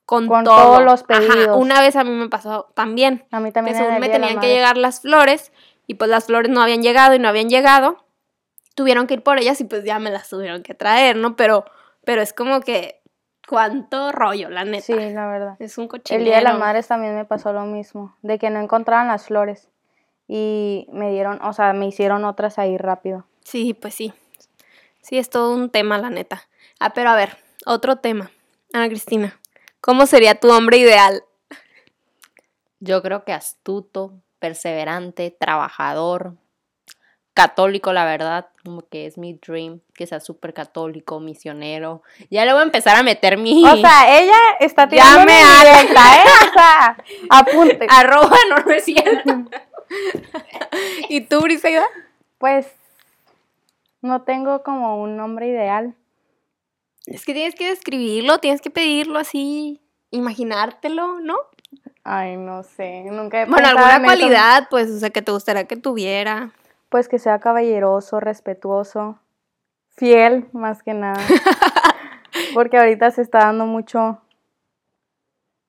con, 0.05 0.27
Con 0.27 0.43
todo. 0.43 0.55
todos 0.55 0.83
los 0.83 1.03
Ajá, 1.07 1.33
pedidos. 1.33 1.57
una 1.59 1.81
vez 1.81 1.95
a 1.95 2.03
mí 2.03 2.09
me 2.11 2.29
pasó 2.29 2.71
también, 2.73 3.25
A 3.31 3.39
mí 3.39 3.49
que 3.49 3.53
también 3.53 3.77
en 3.77 3.83
según 3.83 3.99
me 3.99 4.09
tenían 4.09 4.39
que 4.39 4.47
llegar 4.47 4.77
las 4.77 5.01
flores 5.01 5.51
y 5.87 5.95
pues 5.95 6.09
las 6.09 6.25
flores 6.25 6.51
no 6.51 6.61
habían 6.63 6.81
llegado 6.81 7.13
y 7.13 7.19
no 7.19 7.27
habían 7.27 7.49
llegado. 7.49 8.03
Tuvieron 8.75 9.05
que 9.07 9.13
ir 9.15 9.23
por 9.23 9.37
ellas 9.39 9.59
y 9.61 9.65
pues 9.65 9.83
ya 9.83 9.99
me 9.99 10.09
las 10.09 10.29
tuvieron 10.29 10.63
que 10.63 10.73
traer, 10.73 11.15
¿no? 11.15 11.35
Pero, 11.35 11.65
pero 12.05 12.21
es 12.21 12.33
como 12.33 12.61
que 12.61 13.01
cuánto 13.47 14.11
rollo, 14.11 14.49
la 14.49 14.65
neta. 14.65 14.85
Sí, 14.85 14.93
la 14.93 15.27
verdad. 15.27 15.55
Es 15.59 15.77
un 15.77 15.87
cochinero. 15.87 16.19
El 16.19 16.25
Día 16.25 16.37
de 16.37 16.43
las 16.43 16.57
Madres 16.57 16.87
también 16.87 17.15
me 17.15 17.25
pasó 17.25 17.53
lo 17.53 17.65
mismo, 17.65 18.15
de 18.21 18.39
que 18.39 18.49
no 18.49 18.59
encontraban 18.59 19.07
las 19.07 19.25
flores 19.25 19.69
y 20.27 20.87
me 20.91 21.11
dieron, 21.11 21.41
o 21.41 21.53
sea, 21.53 21.73
me 21.73 21.87
hicieron 21.87 22.25
otras 22.25 22.57
ahí 22.57 22.77
rápido. 22.77 23.25
Sí, 23.43 23.73
pues 23.73 23.93
sí. 23.93 24.13
Sí, 25.01 25.17
es 25.17 25.29
todo 25.29 25.53
un 25.53 25.69
tema, 25.69 25.97
la 25.97 26.09
neta. 26.09 26.47
Ah, 26.79 26.93
pero 26.93 27.09
a 27.09 27.15
ver, 27.15 27.37
otro 27.65 27.97
tema. 27.97 28.31
Ana 28.73 28.87
Cristina, 28.87 29.39
¿cómo 29.81 30.05
sería 30.05 30.39
tu 30.39 30.49
hombre 30.51 30.77
ideal? 30.77 31.23
Yo 32.79 33.01
creo 33.01 33.23
que 33.23 33.33
astuto, 33.33 34.13
perseverante, 34.39 35.35
trabajador, 35.37 36.35
católico, 37.33 37.93
la 37.93 38.05
verdad, 38.05 38.47
como 38.63 38.87
que 38.87 39.05
es 39.07 39.17
mi 39.17 39.33
dream, 39.33 39.79
que 39.95 40.05
sea 40.05 40.19
súper 40.19 40.53
católico, 40.53 41.19
misionero. 41.19 42.03
Ya 42.29 42.45
le 42.45 42.53
voy 42.53 42.61
a 42.61 42.65
empezar 42.65 42.95
a 42.95 43.03
meter 43.03 43.37
mi... 43.37 43.65
O 43.67 43.75
sea, 43.77 44.19
ella 44.19 44.37
está 44.59 44.87
tirando 44.87 45.19
Llame 45.19 45.33
mi 45.33 45.41
a- 45.41 45.59
directa, 45.63 46.15
¿eh? 46.15 46.27
O 46.49 46.53
sea, 46.53 46.97
apunte. 47.29 47.87
arroba, 47.89 48.37
no, 48.49 48.57
no 48.57 48.71
es 48.71 48.85
cierto. 48.85 49.45
¿Y 51.09 51.21
tú, 51.21 51.41
Briseida? 51.41 51.85
Pues 52.37 52.67
no 54.01 54.21
tengo 54.23 54.63
como 54.63 55.01
un 55.01 55.17
nombre 55.17 55.47
ideal. 55.47 55.95
Es 57.05 57.25
que 57.25 57.33
tienes 57.33 57.55
que 57.55 57.69
describirlo, 57.69 58.37
tienes 58.39 58.61
que 58.61 58.69
pedirlo 58.69 59.19
así, 59.19 59.81
imaginártelo, 60.11 61.19
¿no? 61.19 61.35
Ay, 62.03 62.37
no 62.37 62.63
sé, 62.63 63.03
nunca 63.05 63.41
he 63.41 63.45
Bueno, 63.45 63.67
alguna 63.69 63.95
eso. 63.95 64.03
cualidad, 64.05 64.67
pues, 64.69 64.89
o 64.89 64.99
sea, 64.99 65.09
que 65.09 65.21
te 65.21 65.31
gustaría 65.31 65.65
que 65.65 65.75
tuviera. 65.77 66.51
Pues 66.93 67.09
que 67.09 67.17
sea 67.17 67.39
caballeroso, 67.39 68.19
respetuoso, 68.19 69.17
fiel, 69.95 70.45
más 70.53 70.83
que 70.83 70.93
nada. 70.93 71.19
Porque 72.53 72.77
ahorita 72.77 73.09
se 73.09 73.23
está 73.23 73.39
dando 73.39 73.65
mucho 73.65 74.21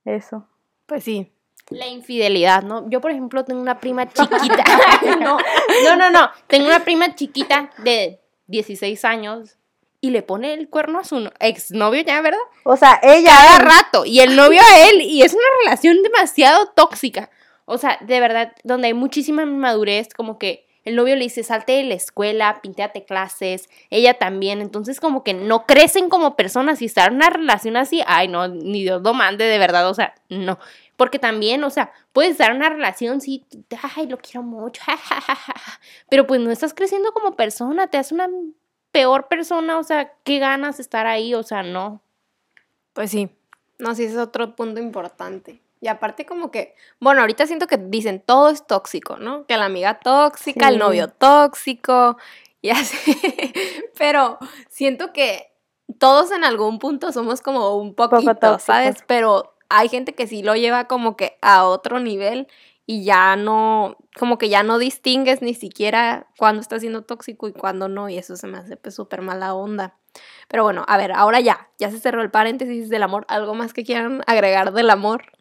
eso. 0.05 0.47
Pues 0.85 1.03
sí. 1.03 1.33
La 1.71 1.87
infidelidad, 1.87 2.63
¿no? 2.63 2.91
Yo, 2.91 3.01
por 3.01 3.11
ejemplo, 3.11 3.43
tengo 3.43 3.63
una 3.63 3.81
prima 3.81 4.07
chiquita. 4.13 4.65
no, 5.19 5.39
no, 5.85 5.97
no, 5.97 6.11
no. 6.11 6.29
Tengo 6.47 6.67
una 6.67 6.85
prima 6.85 7.15
chiquita 7.15 7.71
de 7.79 8.21
16 8.49 9.03
años 9.07 9.57
y 10.03 10.11
le 10.11 10.23
pone 10.23 10.53
el 10.53 10.69
cuerno 10.69 10.99
a 10.99 11.05
su 11.05 11.21
no- 11.21 11.33
exnovio 11.41 12.03
ya, 12.03 12.21
¿verdad? 12.21 12.39
O 12.65 12.77
sea, 12.77 13.01
ella 13.03 13.31
Cada 13.31 13.59
rato. 13.61 14.05
Y 14.05 14.21
el 14.21 14.37
novio 14.37 14.61
a 14.61 14.89
él. 14.91 15.01
Y 15.01 15.23
es 15.23 15.33
una 15.33 15.43
relación 15.65 16.03
demasiado 16.03 16.67
tóxica. 16.77 17.31
O 17.65 17.79
sea, 17.79 17.97
de 18.03 18.21
verdad, 18.21 18.53
donde 18.63 18.89
hay 18.89 18.95
muchísima 18.95 19.45
inmadurez, 19.45 20.13
como 20.13 20.39
que 20.39 20.67
el 20.85 20.97
novio 20.97 21.17
le 21.17 21.25
dice, 21.25 21.43
salte 21.43 21.73
de 21.73 21.85
la 21.85 21.95
escuela, 21.95 22.61
pintéate 22.63 23.05
clases, 23.05 23.71
ella 23.91 24.15
también. 24.15 24.61
Entonces, 24.61 25.01
como 25.01 25.25
que 25.25 25.33
no 25.33 25.67
crecen 25.67 26.09
como 26.09 26.37
personas 26.37 26.83
y 26.83 26.85
estar 26.85 27.09
en 27.09 27.17
una 27.17 27.31
relación 27.31 27.77
así, 27.77 28.03
ay, 28.07 28.29
no, 28.29 28.49
ni 28.49 28.83
Dios 28.83 29.03
lo 29.03 29.15
mande, 29.15 29.45
de 29.45 29.59
verdad, 29.59 29.89
o 29.89 29.95
sea, 29.95 30.15
no. 30.29 30.59
Porque 30.97 31.19
también, 31.19 31.65
o 31.65 31.71
sea, 31.71 31.93
puedes 32.13 32.39
dar 32.39 32.53
una 32.53 32.69
relación, 32.69 33.21
sí, 33.21 33.45
ay, 33.97 34.07
lo 34.07 34.19
quiero 34.19 34.43
mucho, 34.43 34.83
pero 36.11 36.27
pues 36.27 36.41
no 36.41 36.51
estás 36.51 36.75
creciendo 36.75 37.13
como 37.13 37.35
persona, 37.35 37.87
te 37.89 37.97
haces 37.97 38.13
una 38.13 38.29
peor 38.93 39.27
persona, 39.27 39.79
o 39.79 39.83
sea, 39.83 40.13
¿qué 40.23 40.39
ganas 40.39 40.79
estar 40.79 41.07
ahí? 41.07 41.35
O 41.35 41.43
sea, 41.43 41.63
no. 41.63 42.01
Pues 42.93 43.11
sí, 43.11 43.31
no, 43.79 43.95
sí, 43.95 44.05
ese 44.05 44.15
es 44.15 44.21
otro 44.21 44.55
punto 44.55 44.81
importante. 44.81 45.64
Y 45.85 45.89
aparte 45.89 46.25
como 46.25 46.51
que, 46.51 46.75
bueno, 46.99 47.21
ahorita 47.21 47.47
siento 47.47 47.67
que 47.67 47.77
dicen 47.77 48.23
todo 48.25 48.49
es 48.49 48.67
tóxico, 48.67 49.19
¿no? 49.19 49.45
Que 49.45 49.59
la 49.59 49.67
amiga 49.67 49.99
tóxica, 49.99 50.69
el 50.69 50.79
novio 50.79 51.09
tóxico, 51.09 52.17
y 52.63 52.71
así. 52.71 52.97
Pero 53.99 54.39
siento 54.71 55.13
que 55.13 55.53
todos 55.99 56.31
en 56.31 56.43
algún 56.43 56.79
punto 56.79 57.13
somos 57.13 57.43
como 57.43 57.77
un 57.77 57.95
poquito, 57.95 58.35
tóxicos. 58.35 58.63
¿sabes? 58.63 59.05
Pero 59.07 59.57
hay 59.69 59.91
gente 59.91 60.15
que 60.15 60.27
sí 60.27 60.43
lo 60.43 60.57
lleva 60.57 60.87
como 60.87 61.19
que 61.19 61.37
a 61.43 61.67
otro 61.67 62.01
nivel 62.01 62.49
y 62.87 63.05
ya 63.05 63.37
no, 63.37 63.99
como 64.19 64.39
que 64.39 64.49
ya 64.49 64.63
no 64.63 64.79
distingues 64.79 65.43
ni 65.43 65.53
siquiera 65.53 66.29
cuándo 66.39 66.63
está 66.63 66.81
siendo 66.81 67.03
tóxico 67.03 67.47
y 67.47 67.53
cuándo 67.53 67.89
no, 67.89 68.09
y 68.09 68.17
eso 68.17 68.37
se 68.37 68.47
me 68.47 68.57
hace 68.57 68.79
pues 68.79 68.95
súper 68.95 69.21
mala 69.21 69.53
onda. 69.53 69.99
Pero 70.49 70.63
bueno, 70.63 70.87
a 70.89 70.97
ver, 70.97 71.13
ahora 71.13 71.41
ya, 71.41 71.69
ya 71.77 71.91
se 71.91 72.01
cerró 72.01 72.23
el 72.23 72.31
paréntesis 72.31 72.89
del 72.89 73.03
amor. 73.03 73.27
¿Algo 73.29 73.55
más 73.55 73.75
que 73.75 73.85
quieran 73.85 74.23
agregar 74.27 74.73
del 74.73 74.89
amor? 74.89 75.35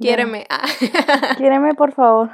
Quiéreme. 0.00 0.46
Ah, 0.48 0.66
Quiéreme, 1.36 1.74
por 1.74 1.92
favor. 1.92 2.30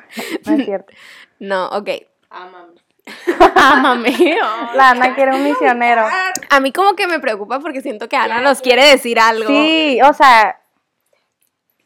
No 0.46 0.54
es 0.54 0.64
cierto. 0.64 0.92
no, 1.40 1.66
ok. 1.68 1.88
Ámame. 2.30 2.74
Ámame. 3.56 4.36
La 4.74 4.90
Ana 4.90 5.14
quiere 5.14 5.32
un 5.34 5.44
misionero. 5.44 6.04
A 6.50 6.60
mí 6.60 6.72
como 6.72 6.94
que 6.94 7.06
me 7.06 7.20
preocupa 7.20 7.60
porque 7.60 7.80
siento 7.80 8.08
que 8.08 8.16
Ana 8.16 8.40
nos 8.40 8.60
quiere 8.60 8.84
decir 8.86 9.18
algo. 9.20 9.48
Sí, 9.48 10.00
o 10.02 10.12
sea, 10.12 10.60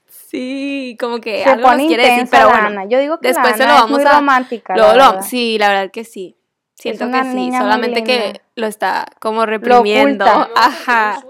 Sí, 0.07 0.97
como 1.01 1.21
que 1.21 1.43
se 1.43 1.51
algo 1.51 1.63
nos 1.63 1.71
pone 1.73 1.87
quiere 1.89 2.05
decir, 2.09 2.29
pero 2.31 2.51
bueno. 2.51 2.69
Ana. 2.69 2.85
Yo 2.85 3.01
digo 3.01 3.19
que 3.19 3.29
después 3.29 3.57
se 3.57 3.65
lo 3.65 3.71
es 3.71 3.75
vamos 3.81 3.91
muy 3.91 4.05
a- 4.05 4.13
romántica. 4.13 4.77
La 4.77 4.95
lo- 4.95 5.23
sí, 5.23 5.59
la 5.59 5.69
verdad 5.69 5.91
que 5.91 6.05
sí. 6.05 6.37
Siento 6.75 7.11
que 7.11 7.23
sí, 7.25 7.51
solamente 7.53 8.05
que 8.05 8.41
lo 8.55 8.67
está 8.67 9.07
como 9.21 9.45
reprimiendo. 9.45 10.25
Ajá. 10.25 11.21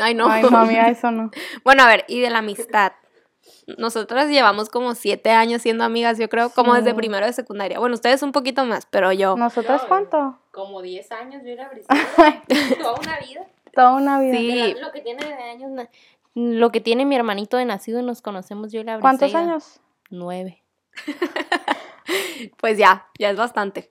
Ay, 0.00 0.14
no. 0.14 0.28
Ay, 0.28 0.42
mami, 0.44 0.76
eso 0.76 1.10
no. 1.10 1.30
Bueno, 1.64 1.84
a 1.84 1.86
ver, 1.86 2.04
y 2.08 2.20
de 2.20 2.30
la 2.30 2.38
amistad. 2.38 2.92
Nosotras 3.78 4.28
llevamos 4.28 4.68
como 4.70 4.94
siete 4.94 5.30
años 5.30 5.62
siendo 5.62 5.84
amigas, 5.84 6.18
yo 6.18 6.28
creo, 6.28 6.50
como 6.50 6.74
desde 6.74 6.94
primero 6.94 7.26
de 7.26 7.32
secundaria. 7.32 7.78
Bueno, 7.78 7.94
ustedes 7.94 8.22
un 8.22 8.32
poquito 8.32 8.64
más, 8.64 8.86
pero 8.86 9.12
yo. 9.12 9.36
¿Nosotros 9.36 9.82
No, 9.82 9.88
cuánto? 9.88 10.38
Como 10.50 10.82
10 10.82 11.12
años 11.12 11.42
yo 11.44 11.50
era. 11.50 11.70
Toda 12.82 12.94
una 13.00 13.18
vida. 13.20 13.46
Toda 13.74 13.92
una 13.94 14.20
vida. 14.20 14.36
Sí. 14.36 14.74
Lo 14.80 14.90
que 14.92 15.00
tiene 15.00 15.24
de 15.26 15.34
años. 15.34 15.88
Lo 16.34 16.70
que 16.72 16.80
tiene 16.80 17.04
mi 17.04 17.16
hermanito 17.16 17.56
de 17.56 17.64
nacido 17.64 18.00
y 18.00 18.02
nos 18.02 18.22
conocemos 18.22 18.72
yo 18.72 18.80
y 18.80 18.84
la 18.84 18.96
Brisela. 18.96 19.00
¿Cuántos 19.18 19.34
años? 19.34 19.80
Nueve. 20.10 20.62
Pues 22.58 22.76
ya, 22.78 23.06
ya 23.18 23.30
es 23.30 23.36
bastante. 23.36 23.88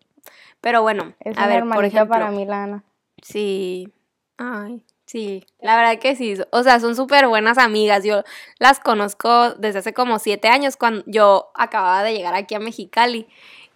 Pero 0.62 0.82
bueno, 0.82 1.14
Es 1.22 1.38
a 1.38 1.48
ver, 1.48 1.64
por 1.64 1.86
ejemplo. 1.86 2.10
para 2.14 2.32
mí, 2.32 2.46
la 2.46 2.64
Ana. 2.64 2.84
Sí. 3.22 3.94
Ay, 4.38 4.86
sí. 5.10 5.44
La 5.60 5.75
verdad 5.75 6.00
que 6.00 6.16
sí. 6.16 6.36
O 6.51 6.63
sea, 6.63 6.80
son 6.80 6.96
súper 6.96 7.28
buenas 7.28 7.58
amigas. 7.58 8.04
Yo 8.04 8.24
las 8.60 8.80
conozco 8.80 9.54
desde 9.56 9.80
hace 9.80 9.94
como 9.94 10.20
siete 10.20 10.48
años 10.48 10.78
cuando 10.78 11.04
yo 11.08 11.51
acababa 11.56 12.04
de 12.04 12.13
llegar 12.13 12.36
aquí 12.36 12.56
a 12.56 12.60
Mexicali. 12.60 13.28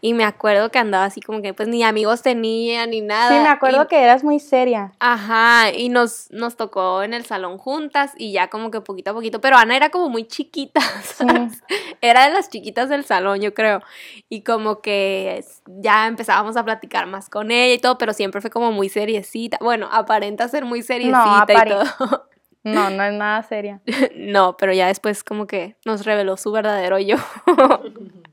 Y 0.05 0.13
me 0.13 0.25
acuerdo 0.25 0.69
que 0.69 0.79
andaba 0.79 1.05
así 1.05 1.21
como 1.21 1.41
que 1.41 1.53
pues 1.53 1.69
ni 1.69 1.81
amigos 1.81 2.21
tenía 2.21 2.85
ni 2.87 2.99
nada. 2.99 3.29
Sí, 3.37 3.41
me 3.41 3.47
acuerdo 3.47 3.83
y- 3.83 3.87
que 3.87 4.03
eras 4.03 4.21
muy 4.21 4.37
seria. 4.37 4.91
Ajá, 4.99 5.71
y 5.73 5.87
nos, 5.87 6.29
nos 6.29 6.57
tocó 6.57 7.03
en 7.03 7.13
el 7.13 7.23
salón 7.23 7.57
juntas 7.57 8.11
y 8.17 8.33
ya 8.33 8.49
como 8.49 8.69
que 8.69 8.81
poquito 8.81 9.11
a 9.11 9.13
poquito, 9.13 9.39
pero 9.39 9.55
Ana 9.55 9.77
era 9.77 9.91
como 9.91 10.09
muy 10.09 10.25
chiquita, 10.27 10.81
¿sabes? 11.03 11.63
Era 12.01 12.27
de 12.27 12.33
las 12.33 12.49
chiquitas 12.49 12.89
del 12.89 13.05
salón, 13.05 13.39
yo 13.39 13.53
creo, 13.53 13.79
y 14.27 14.43
como 14.43 14.81
que 14.81 15.41
ya 15.67 16.05
empezábamos 16.07 16.57
a 16.57 16.65
platicar 16.65 17.07
más 17.07 17.29
con 17.29 17.49
ella 17.49 17.73
y 17.73 17.79
todo, 17.79 17.97
pero 17.97 18.11
siempre 18.11 18.41
fue 18.41 18.49
como 18.49 18.73
muy 18.73 18.89
seriecita, 18.89 19.57
bueno, 19.61 19.87
aparenta 19.89 20.49
ser 20.49 20.65
muy 20.65 20.81
seriecita 20.81 21.45
y 21.53 21.55
apare- 21.55 21.69
todo, 21.97 22.27
No, 22.65 22.89
no 22.89 23.03
es 23.05 23.13
nada 23.13 23.41
seria. 23.43 23.79
no, 24.17 24.57
pero 24.57 24.73
ya 24.73 24.87
después 24.87 25.23
como 25.23 25.47
que 25.47 25.77
nos 25.85 26.03
reveló 26.05 26.35
su 26.35 26.51
verdadero 26.51 26.99
yo, 26.99 27.15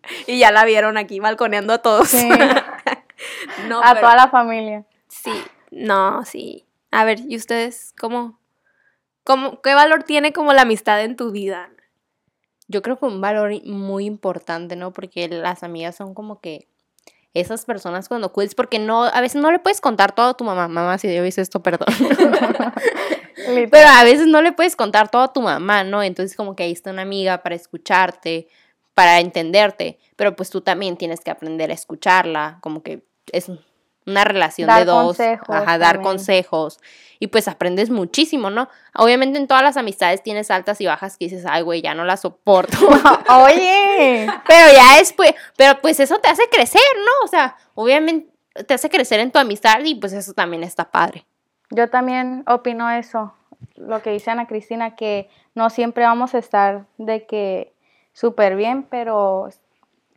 y 0.26 0.38
ya 0.38 0.50
la 0.52 0.64
vieron 0.64 0.96
aquí 0.96 1.20
balconeando 1.20 1.72
a 1.72 1.78
todos. 1.78 2.08
Sí. 2.08 2.28
no, 3.68 3.80
a 3.80 3.94
pero- 3.94 4.00
toda 4.00 4.16
la 4.16 4.28
familia. 4.28 4.84
Sí, 5.08 5.32
no, 5.70 6.24
sí. 6.24 6.66
A 6.90 7.04
ver, 7.04 7.20
¿y 7.28 7.36
ustedes 7.36 7.94
cómo, 7.98 8.40
cómo, 9.24 9.60
qué 9.62 9.74
valor 9.74 10.02
tiene 10.04 10.32
como 10.32 10.52
la 10.52 10.62
amistad 10.62 11.02
en 11.02 11.16
tu 11.16 11.30
vida? 11.30 11.70
Yo 12.68 12.82
creo 12.82 12.98
que 12.98 13.06
un 13.06 13.20
valor 13.20 13.52
muy 13.64 14.06
importante, 14.06 14.76
¿no? 14.76 14.92
Porque 14.92 15.28
las 15.28 15.62
amigas 15.62 15.96
son 15.96 16.14
como 16.14 16.40
que 16.40 16.68
esas 17.34 17.64
personas 17.64 18.08
cuando 18.08 18.32
cuides, 18.32 18.54
porque 18.54 18.78
no, 18.78 19.04
a 19.04 19.20
veces 19.20 19.40
no 19.40 19.50
le 19.52 19.58
puedes 19.58 19.80
contar 19.80 20.12
todo 20.14 20.30
a 20.30 20.36
tu 20.36 20.44
mamá. 20.44 20.68
Mamá, 20.68 20.98
si 20.98 21.12
yo 21.14 21.24
hice 21.24 21.40
esto, 21.40 21.62
perdón. 21.62 21.88
Pero 23.70 23.88
a 23.88 24.04
veces 24.04 24.26
no 24.26 24.42
le 24.42 24.52
puedes 24.52 24.76
contar 24.76 25.10
todo 25.10 25.22
a 25.22 25.32
tu 25.32 25.40
mamá, 25.40 25.84
¿no? 25.84 26.02
Entonces 26.02 26.36
como 26.36 26.56
que 26.56 26.64
ahí 26.64 26.72
está 26.72 26.90
una 26.90 27.02
amiga 27.02 27.42
para 27.42 27.54
escucharte, 27.54 28.48
para 29.00 29.18
entenderte, 29.18 29.98
pero 30.14 30.36
pues 30.36 30.50
tú 30.50 30.60
también 30.60 30.98
tienes 30.98 31.20
que 31.20 31.30
aprender 31.30 31.70
a 31.70 31.72
escucharla, 31.72 32.58
como 32.60 32.82
que 32.82 33.02
es 33.32 33.50
una 34.04 34.24
relación 34.24 34.66
Dar 34.66 34.80
de 34.80 34.84
dos, 34.84 35.18
ajá, 35.18 35.78
dar 35.78 35.94
también. 35.94 36.02
consejos 36.02 36.78
y 37.18 37.28
pues 37.28 37.48
aprendes 37.48 37.88
muchísimo, 37.88 38.50
¿no? 38.50 38.68
Obviamente 38.94 39.38
en 39.38 39.46
todas 39.46 39.62
las 39.62 39.78
amistades 39.78 40.22
tienes 40.22 40.50
altas 40.50 40.82
y 40.82 40.86
bajas 40.86 41.16
que 41.16 41.24
dices, 41.24 41.46
ay, 41.48 41.62
güey, 41.62 41.80
ya 41.80 41.94
no 41.94 42.04
la 42.04 42.18
soporto. 42.18 42.76
Oye, 43.46 44.26
pero 44.46 44.70
ya 44.70 44.98
después, 44.98 45.32
pero 45.56 45.80
pues 45.80 45.98
eso 45.98 46.18
te 46.18 46.28
hace 46.28 46.42
crecer, 46.50 46.82
¿no? 46.98 47.24
O 47.24 47.28
sea, 47.28 47.56
obviamente 47.74 48.30
te 48.66 48.74
hace 48.74 48.90
crecer 48.90 49.20
en 49.20 49.30
tu 49.32 49.38
amistad 49.38 49.80
y 49.82 49.94
pues 49.94 50.12
eso 50.12 50.34
también 50.34 50.62
está 50.62 50.90
padre. 50.90 51.24
yo 51.70 51.88
también 51.88 52.44
opino 52.46 52.90
eso, 52.90 53.32
lo 53.76 54.02
que 54.02 54.10
dice 54.10 54.30
Ana 54.30 54.46
Cristina, 54.46 54.94
que 54.94 55.30
no 55.54 55.70
siempre 55.70 56.04
vamos 56.04 56.34
a 56.34 56.38
estar 56.38 56.84
de 56.98 57.24
que 57.24 57.72
súper 58.12 58.56
bien, 58.56 58.84
pero, 58.84 59.48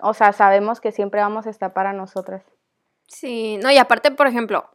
o 0.02 0.14
sea, 0.14 0.34
sabemos 0.34 0.82
que 0.82 0.92
siempre 0.92 1.22
vamos 1.22 1.48
a 1.48 1.50
estar 1.50 1.74
para 1.74 1.94
nosotras. 1.94 2.44
Sí, 3.08 3.58
no, 3.62 3.72
y 3.72 3.78
aparte, 3.78 4.12
por 4.12 4.28
ejemplo, 4.28 4.70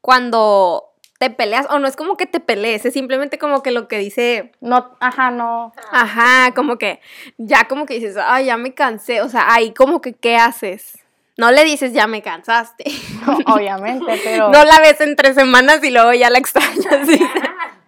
cuando 0.00 0.92
te 1.18 1.30
peleas, 1.30 1.66
o 1.70 1.78
no 1.78 1.88
es 1.88 1.96
como 1.96 2.16
que 2.16 2.26
te 2.26 2.40
pelees, 2.40 2.84
es 2.84 2.92
simplemente 2.92 3.38
como 3.38 3.62
que 3.62 3.70
lo 3.70 3.88
que 3.88 3.98
dice, 3.98 4.52
No, 4.60 4.96
ajá, 5.00 5.30
no, 5.30 5.72
ajá, 5.90 6.52
como 6.54 6.78
que 6.78 7.00
ya 7.38 7.68
como 7.68 7.86
que 7.86 7.94
dices, 7.94 8.16
ay, 8.22 8.46
ya 8.46 8.56
me 8.56 8.74
cansé, 8.74 9.22
o 9.22 9.28
sea, 9.28 9.52
ahí 9.52 9.72
como 9.72 10.00
que, 10.00 10.14
¿qué 10.14 10.36
haces? 10.36 10.98
No 11.38 11.50
le 11.50 11.64
dices, 11.64 11.92
ya 11.92 12.06
me 12.06 12.22
cansaste. 12.22 12.84
obviamente, 13.46 14.20
pero 14.24 14.48
No 14.52 14.64
la 14.64 14.80
ves 14.80 15.00
en 15.00 15.16
tres 15.16 15.34
semanas 15.34 15.84
y 15.84 15.90
luego 15.90 16.12
ya 16.14 16.30
la 16.30 16.38
extrañas. 16.38 17.06
¿sí? 17.06 17.20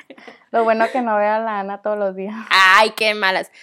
lo 0.50 0.64
bueno 0.64 0.86
que 0.92 1.00
no 1.02 1.16
vea 1.16 1.36
a 1.36 1.40
la 1.40 1.60
Ana 1.60 1.82
todos 1.82 1.98
los 1.98 2.16
días. 2.16 2.34
Ay, 2.50 2.90
qué 2.90 3.14
malas. 3.14 3.50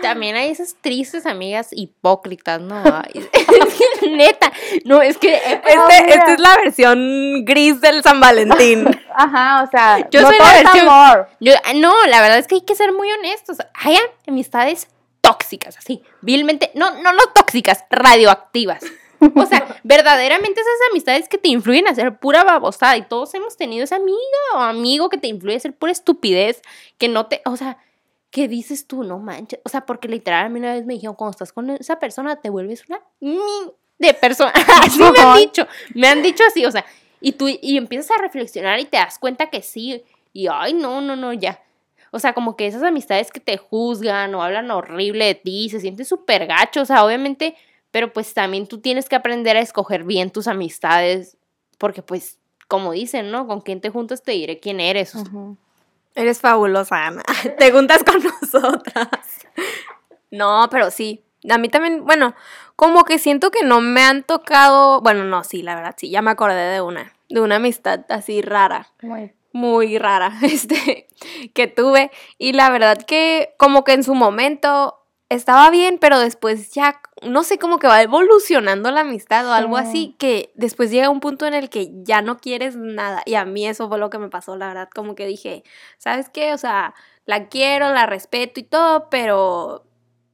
También 0.00 0.34
hay 0.36 0.50
esas 0.50 0.74
tristes 0.80 1.26
amigas 1.26 1.68
hipócritas, 1.70 2.60
¿no? 2.60 2.82
Neta, 4.10 4.52
no, 4.84 5.00
es 5.00 5.16
que... 5.18 5.34
Este, 5.36 5.76
No, 5.76 5.88
esta 5.88 6.32
es 6.32 6.40
la 6.40 6.56
versión 6.56 7.44
gris 7.44 7.80
del 7.80 8.02
San 8.02 8.18
Valentín. 8.18 8.88
Ajá, 9.14 9.62
o 9.62 9.70
sea, 9.70 10.08
Yo 10.10 10.22
no 10.22 10.28
soy 10.28 10.38
todo 10.38 10.48
la 10.48 10.54
versión- 10.54 10.88
amor. 10.88 11.28
Yo, 11.40 11.52
ah, 11.64 11.72
no, 11.74 11.94
la 12.06 12.20
verdad 12.20 12.38
es 12.38 12.48
que 12.48 12.56
hay 12.56 12.60
que 12.62 12.74
ser 12.74 12.92
muy 12.92 13.10
honestos. 13.12 13.58
Hay 13.74 13.96
amistades 14.26 14.88
tóxicas, 15.20 15.76
así, 15.78 16.02
vilmente, 16.20 16.72
no, 16.74 16.90
no, 17.00 17.12
no 17.12 17.22
tóxicas, 17.34 17.84
radioactivas. 17.90 18.82
O 19.34 19.46
sea, 19.46 19.80
verdaderamente 19.82 20.60
esas 20.60 20.90
amistades 20.90 21.28
que 21.28 21.38
te 21.38 21.48
influyen 21.48 21.86
a 21.86 21.90
hacer 21.90 22.18
pura 22.18 22.44
babosada. 22.44 22.96
Y 22.96 23.02
todos 23.02 23.34
hemos 23.34 23.56
tenido 23.56 23.84
esa 23.84 23.96
amiga 23.96 24.18
o 24.54 24.58
amigo 24.58 25.08
que 25.08 25.18
te 25.18 25.28
influye 25.28 25.54
a 25.54 25.58
hacer 25.58 25.74
pura 25.74 25.92
estupidez, 25.92 26.62
que 26.98 27.08
no 27.08 27.26
te, 27.26 27.42
o 27.44 27.56
sea, 27.56 27.78
¿qué 28.30 28.48
dices 28.48 28.86
tú? 28.86 29.04
No 29.04 29.18
manches. 29.18 29.60
O 29.64 29.68
sea, 29.68 29.86
porque 29.86 30.08
literal 30.08 30.46
a 30.46 30.48
mí 30.48 30.58
una 30.58 30.74
vez 30.74 30.84
me 30.84 30.94
dijeron, 30.94 31.14
cuando 31.14 31.32
estás 31.32 31.52
con 31.52 31.70
esa 31.70 31.98
persona, 31.98 32.36
te 32.36 32.50
vuelves 32.50 32.84
una 32.88 33.00
de 33.98 34.14
persona. 34.14 34.52
Así 34.82 34.98
me 34.98 35.20
han 35.20 35.36
dicho, 35.36 35.66
me 35.94 36.08
han 36.08 36.22
dicho 36.22 36.42
así, 36.48 36.64
o 36.66 36.70
sea, 36.70 36.84
y 37.20 37.32
tú 37.32 37.46
y 37.48 37.76
empiezas 37.76 38.10
a 38.10 38.20
reflexionar 38.20 38.80
y 38.80 38.84
te 38.84 38.96
das 38.96 39.18
cuenta 39.18 39.48
que 39.48 39.62
sí. 39.62 40.02
Y 40.32 40.48
ay, 40.50 40.74
no, 40.74 41.00
no, 41.00 41.14
no, 41.14 41.32
ya. 41.32 41.60
O 42.10 42.18
sea, 42.18 42.34
como 42.34 42.56
que 42.56 42.66
esas 42.66 42.82
amistades 42.82 43.30
que 43.30 43.40
te 43.40 43.56
juzgan 43.56 44.34
o 44.34 44.42
hablan 44.42 44.70
horrible 44.70 45.24
de 45.24 45.34
ti, 45.34 45.68
se 45.70 45.80
siente 45.80 46.04
súper 46.04 46.46
gacho, 46.46 46.82
o 46.82 46.84
sea, 46.84 47.04
obviamente, 47.04 47.56
pero 47.92 48.12
pues 48.12 48.34
también 48.34 48.66
tú 48.66 48.80
tienes 48.80 49.08
que 49.08 49.14
aprender 49.14 49.56
a 49.56 49.60
escoger 49.60 50.02
bien 50.02 50.30
tus 50.30 50.48
amistades, 50.48 51.36
porque 51.78 52.02
pues, 52.02 52.38
como 52.66 52.90
dicen, 52.90 53.30
¿no? 53.30 53.46
Con 53.46 53.60
quién 53.60 53.80
te 53.80 53.90
juntas 53.90 54.22
te 54.22 54.32
diré 54.32 54.58
quién 54.58 54.80
eres. 54.80 55.14
Eres 56.16 56.40
fabulosa, 56.40 57.06
Ana. 57.06 57.22
Te 57.58 57.70
juntas 57.70 58.02
con 58.04 58.22
nosotras. 58.42 59.46
No, 60.30 60.68
pero 60.70 60.90
sí. 60.90 61.22
A 61.48 61.58
mí 61.58 61.68
también, 61.68 62.04
bueno, 62.04 62.34
como 62.76 63.04
que 63.04 63.18
siento 63.18 63.50
que 63.50 63.64
no 63.64 63.80
me 63.80 64.02
han 64.02 64.22
tocado. 64.22 65.00
Bueno, 65.00 65.24
no, 65.24 65.44
sí, 65.44 65.62
la 65.62 65.74
verdad, 65.74 65.94
sí, 65.96 66.10
ya 66.10 66.20
me 66.20 66.30
acordé 66.30 66.70
de 66.70 66.80
una. 66.80 67.14
De 67.28 67.40
una 67.40 67.56
amistad 67.56 68.04
así 68.10 68.42
rara. 68.42 68.92
Muy 69.00 69.32
muy 69.52 69.98
rara 69.98 70.32
este, 70.42 71.08
que 71.54 71.66
tuve. 71.68 72.10
Y 72.38 72.52
la 72.52 72.70
verdad 72.70 73.02
que 73.02 73.54
como 73.58 73.84
que 73.84 73.92
en 73.92 74.04
su 74.04 74.14
momento 74.14 75.01
estaba 75.34 75.70
bien, 75.70 75.98
pero 75.98 76.18
después 76.18 76.72
ya, 76.72 77.00
no 77.22 77.42
sé, 77.42 77.58
como 77.58 77.78
que 77.78 77.86
va 77.86 78.02
evolucionando 78.02 78.90
la 78.90 79.00
amistad 79.02 79.46
o 79.48 79.52
algo 79.52 79.76
Sí. 79.78 79.82
así, 79.84 80.16
que 80.18 80.52
después 80.54 80.90
llega 80.90 81.10
un 81.10 81.20
punto 81.20 81.46
en 81.46 81.54
el 81.54 81.70
que 81.70 81.90
ya 82.04 82.22
no 82.22 82.38
quieres 82.38 82.76
nada. 82.76 83.22
Y 83.26 83.34
a 83.34 83.44
mí 83.44 83.66
eso 83.66 83.88
fue 83.88 83.98
lo 83.98 84.10
que 84.10 84.18
me 84.18 84.28
pasó, 84.28 84.56
la 84.56 84.68
verdad, 84.68 84.88
como 84.94 85.14
que 85.14 85.26
dije, 85.26 85.64
¿sabes 85.98 86.28
qué? 86.28 86.52
O 86.54 86.58
sea, 86.58 86.94
la 87.26 87.48
quiero, 87.48 87.92
la 87.92 88.06
respeto 88.06 88.60
y 88.60 88.64
todo, 88.64 89.08
pero 89.10 89.84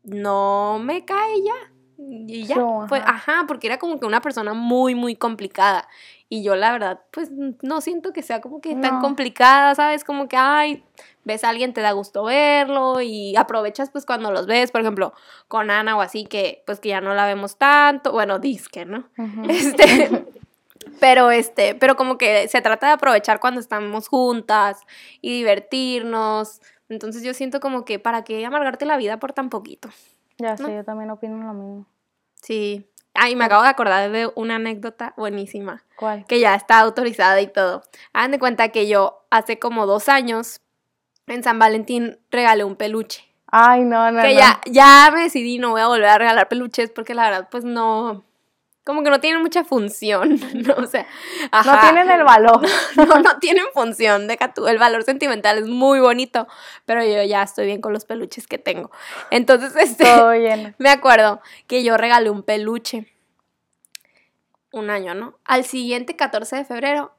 no 0.02 0.78
me 0.83 1.05
cae 1.05 1.43
ya. 1.43 1.73
Y 2.11 2.47
ya, 2.47 2.57
fue, 2.88 2.99
ajá. 2.99 3.11
ajá, 3.11 3.45
porque 3.47 3.67
era 3.67 3.79
como 3.79 4.00
que 4.00 4.07
una 4.07 4.21
persona 4.21 4.55
muy, 4.55 4.95
muy 4.95 5.15
complicada. 5.15 5.87
Y 6.31 6.43
yo 6.43 6.57
la 6.57 6.73
verdad, 6.73 7.00
pues 7.11 7.31
no 7.62 7.81
siento 7.81 8.12
que 8.12 8.23
sea 8.23 8.41
como 8.41 8.61
que 8.61 8.75
tan 8.77 9.00
complicada, 9.00 9.75
¿sabes? 9.75 10.05
Como 10.05 10.29
que, 10.29 10.37
ay, 10.37 10.85
ves 11.25 11.45
a 11.45 11.50
alguien, 11.50 11.73
te 11.73 11.81
da 11.81 11.93
gusto 11.93 12.25
verlo 12.25 13.00
y 13.00 13.35
aprovechas 13.37 13.91
pues 13.91 14.05
cuando 14.05 14.31
los 14.31 14.47
ves, 14.47 14.71
por 14.71 14.81
ejemplo, 14.81 15.12
con 15.49 15.71
Ana 15.71 15.97
o 15.97 16.00
así, 16.00 16.25
que 16.25 16.62
pues 16.67 16.81
que 16.81 16.91
ya 16.91 17.00
no 17.00 17.15
la 17.15 17.27
vemos 17.27 17.57
tanto, 17.57 18.12
bueno, 18.12 18.38
disque, 18.38 18.85
¿no? 18.85 19.05
Este, 19.49 20.27
pero 21.00 21.31
este, 21.31 21.75
pero 21.75 21.97
como 21.97 22.19
que 22.19 22.49
se 22.49 22.61
trata 22.61 22.88
de 22.88 22.93
aprovechar 22.95 23.41
cuando 23.41 23.61
estamos 23.61 24.09
juntas 24.09 24.81
y 25.21 25.33
divertirnos. 25.33 26.61
Entonces 26.88 27.23
yo 27.23 27.35
siento 27.35 27.61
como 27.61 27.85
que 27.85 27.99
para 27.99 28.25
qué 28.25 28.45
amargarte 28.45 28.87
la 28.87 28.97
vida 28.97 29.19
por 29.19 29.33
tan 29.33 29.50
poquito. 29.50 29.88
Ya 30.38 30.57
sé, 30.57 30.75
yo 30.75 30.85
también 30.85 31.11
opino 31.11 31.37
lo 31.38 31.53
mismo. 31.53 31.87
Sí. 32.49 32.88
Ay, 33.12 33.37
me 33.37 33.45
acabo 33.45 33.62
de 33.62 33.69
acordar 33.69 34.11
de 34.11 34.33
una 34.35 34.55
anécdota 34.55 35.12
buenísima, 35.19 35.85
¿Cuál? 35.97 36.25
que 36.26 36.40
ya 36.40 36.55
está 36.55 36.78
autorizada 36.78 37.38
y 37.43 37.47
todo. 37.47 37.83
Hagan 38.14 38.31
de 38.31 38.38
cuenta 38.38 38.71
que 38.71 38.88
yo 38.88 39.26
hace 39.28 39.59
como 39.59 39.85
dos 39.85 40.09
años 40.09 40.62
en 41.26 41.43
San 41.43 41.59
Valentín 41.59 42.19
regalé 42.31 42.64
un 42.64 42.76
peluche. 42.76 43.23
Ay, 43.49 43.85
no, 43.85 44.11
no, 44.11 44.23
que 44.23 44.33
no. 44.33 44.40
ya, 44.40 44.62
ya 44.64 45.11
me 45.12 45.25
decidí, 45.25 45.59
no 45.59 45.73
voy 45.73 45.83
a 45.83 45.88
volver 45.88 46.09
a 46.09 46.17
regalar 46.17 46.49
peluches 46.49 46.90
porque 46.90 47.12
la 47.12 47.28
verdad, 47.28 47.49
pues 47.50 47.64
no, 47.64 48.25
como 48.88 49.02
que 49.02 49.11
no 49.11 49.21
tienen 49.21 49.42
mucha 49.42 49.64
función, 49.64 50.40
¿no? 50.54 50.75
O 50.76 50.87
sea, 50.87 51.07
No 51.66 51.78
tienen 51.78 52.11
el 52.11 52.25
valor. 52.25 52.66
no, 52.97 53.04
no 53.21 53.38
tienen 53.38 53.66
función, 53.75 54.26
deja 54.26 54.54
tú, 54.54 54.66
el 54.66 54.78
valor 54.78 55.04
sentimental 55.04 55.59
es 55.59 55.68
muy 55.68 56.00
bonito, 56.00 56.49
pero 56.87 57.04
yo 57.04 57.23
ya 57.23 57.42
estoy 57.42 57.66
bien 57.66 57.83
con 57.83 57.92
los 57.92 58.07
peluches 58.07 58.47
que 58.47 58.57
tengo. 58.57 58.90
Entonces, 59.30 59.76
este, 59.90 60.04
Todo 60.04 60.33
lleno. 60.33 60.73
me 60.78 60.88
acuerdo 60.88 61.42
que 61.66 61.85
yo 61.85 61.99
regalé 61.99 62.30
un 62.30 62.42
peluche, 62.42 63.12
un 64.73 64.88
año, 64.88 65.14
¿no? 65.14 65.35
Al 65.45 65.66
siguiente 65.66 66.16
14 66.16 66.57
de 66.57 66.64
febrero, 66.64 67.12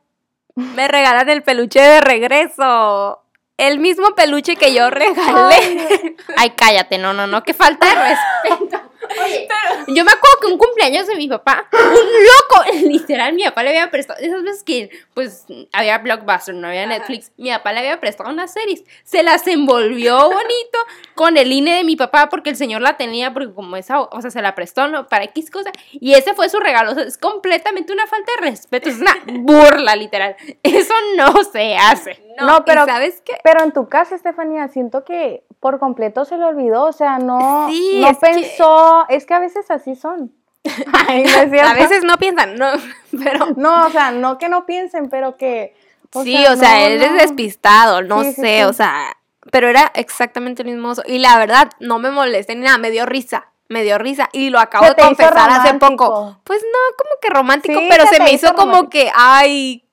me 0.55 0.87
regalan 0.87 1.29
el 1.29 1.43
peluche 1.43 1.79
de 1.79 2.01
regreso. 2.01 3.21
El 3.57 3.77
mismo 3.77 4.15
peluche 4.15 4.55
que 4.55 4.73
yo 4.73 4.89
regalé. 4.89 6.15
Ay, 6.35 6.49
cállate, 6.51 6.97
no, 6.97 7.13
no, 7.13 7.27
no, 7.27 7.43
que 7.43 7.53
falta 7.53 7.85
de 7.85 8.15
respeto. 8.49 8.88
Oye, 9.23 9.47
yo 9.87 10.03
me 10.05 10.11
acuerdo 10.11 10.37
que 10.41 10.47
un 10.47 10.57
cumpleaños 10.57 11.07
de 11.07 11.15
mi 11.15 11.27
papá, 11.27 11.67
un 11.71 11.79
loco, 11.79 12.63
literal, 12.87 13.33
mi 13.33 13.43
papá 13.43 13.63
le 13.63 13.69
había 13.69 13.89
prestado, 13.91 14.19
esas 14.19 14.43
veces 14.43 14.63
que, 14.63 14.89
pues, 15.13 15.45
había 15.71 15.97
Blockbuster, 15.97 16.53
no 16.55 16.67
había 16.67 16.85
Netflix, 16.85 17.31
mi 17.37 17.49
papá 17.51 17.73
le 17.73 17.79
había 17.79 17.99
prestado 17.99 18.29
unas 18.29 18.53
series, 18.53 18.83
se 19.03 19.23
las 19.23 19.45
envolvió 19.47 20.17
bonito 20.29 20.77
con 21.15 21.37
el 21.37 21.51
INE 21.51 21.77
de 21.77 21.83
mi 21.83 21.95
papá 21.95 22.29
porque 22.29 22.49
el 22.51 22.55
señor 22.55 22.81
la 22.81 22.97
tenía, 22.97 23.33
porque 23.33 23.53
como 23.53 23.75
esa, 23.75 24.01
o 24.01 24.21
sea, 24.21 24.31
se 24.31 24.41
la 24.41 24.55
prestó, 24.55 24.87
¿no? 24.87 25.07
Para 25.07 25.25
X 25.25 25.49
cosa, 25.51 25.71
y 25.91 26.13
ese 26.13 26.33
fue 26.33 26.49
su 26.49 26.59
regalo, 26.59 26.91
o 26.91 26.95
sea, 26.95 27.03
es 27.03 27.17
completamente 27.17 27.91
una 27.93 28.07
falta 28.07 28.31
de 28.39 28.49
respeto, 28.49 28.89
es 28.89 28.99
una 28.99 29.17
burla, 29.39 29.95
literal, 29.95 30.35
eso 30.63 30.93
no 31.15 31.43
se 31.43 31.75
hace. 31.75 32.21
No, 32.39 32.57
¿y 32.59 32.61
pero- 32.65 32.85
¿sabes 32.85 33.21
qué? 33.25 33.33
Pero 33.43 33.63
en 33.63 33.73
tu 33.73 33.89
casa, 33.89 34.15
Estefanía, 34.15 34.67
siento 34.69 35.03
que 35.03 35.43
por 35.59 35.79
completo 35.79 36.25
se 36.25 36.37
le 36.37 36.45
olvidó, 36.45 36.85
o 36.85 36.93
sea, 36.93 37.19
no, 37.19 37.67
Sí, 37.69 37.99
no 38.01 38.07
es 38.09 38.17
que- 38.17 38.25
pensó, 38.31 39.05
es 39.09 39.25
que 39.25 39.33
a 39.33 39.39
veces 39.39 39.69
así 39.69 39.95
son. 39.95 40.31
Ay, 41.07 41.23
no. 41.23 41.61
A 41.67 41.73
veces 41.73 42.03
no 42.03 42.17
piensan, 42.17 42.55
no, 42.55 42.67
pero... 43.23 43.47
No, 43.57 43.87
o 43.87 43.89
sea, 43.89 44.11
no 44.11 44.37
que 44.37 44.49
no 44.49 44.65
piensen, 44.65 45.09
pero 45.09 45.37
que... 45.37 45.75
sí, 46.23 46.45
o 46.47 46.55
sea, 46.55 46.71
no, 46.71 46.85
eres 46.85 47.13
despistado, 47.13 48.01
no 48.01 48.23
Sí, 48.23 48.33
sé, 48.33 48.57
sí. 48.59 48.63
o 48.63 48.73
sea, 48.73 49.15
pero 49.51 49.67
era 49.67 49.91
exactamente 49.95 50.61
el 50.63 50.69
mismo 50.69 50.89
oso. 50.89 51.01
Y 51.05 51.19
la 51.19 51.37
verdad, 51.37 51.69
no 51.79 51.97
me 51.99 52.11
molesté 52.11 52.55
ni 52.55 52.61
nada, 52.65 52.77
me 52.77 52.91
dio 52.91 53.05
risa, 53.05 53.47
me 53.67 53.83
dio 53.83 53.97
risa. 53.97 54.29
Y 54.31 54.49
lo 54.49 54.59
acabo 54.59 54.85
de 54.85 54.95
confesar 54.95 55.49
hace 55.49 55.73
poco. 55.75 56.39
Pues 56.43 56.61
no, 56.61 56.95
como 56.97 57.11
que 57.21 57.29
romántico, 57.29 57.79
Sí, 57.79 57.87
pero 57.89 58.05
se 58.05 58.21
me 58.21 58.31
hizo 58.31 58.53
como 58.53 58.89
que, 58.89 59.11
ay, 59.15 59.85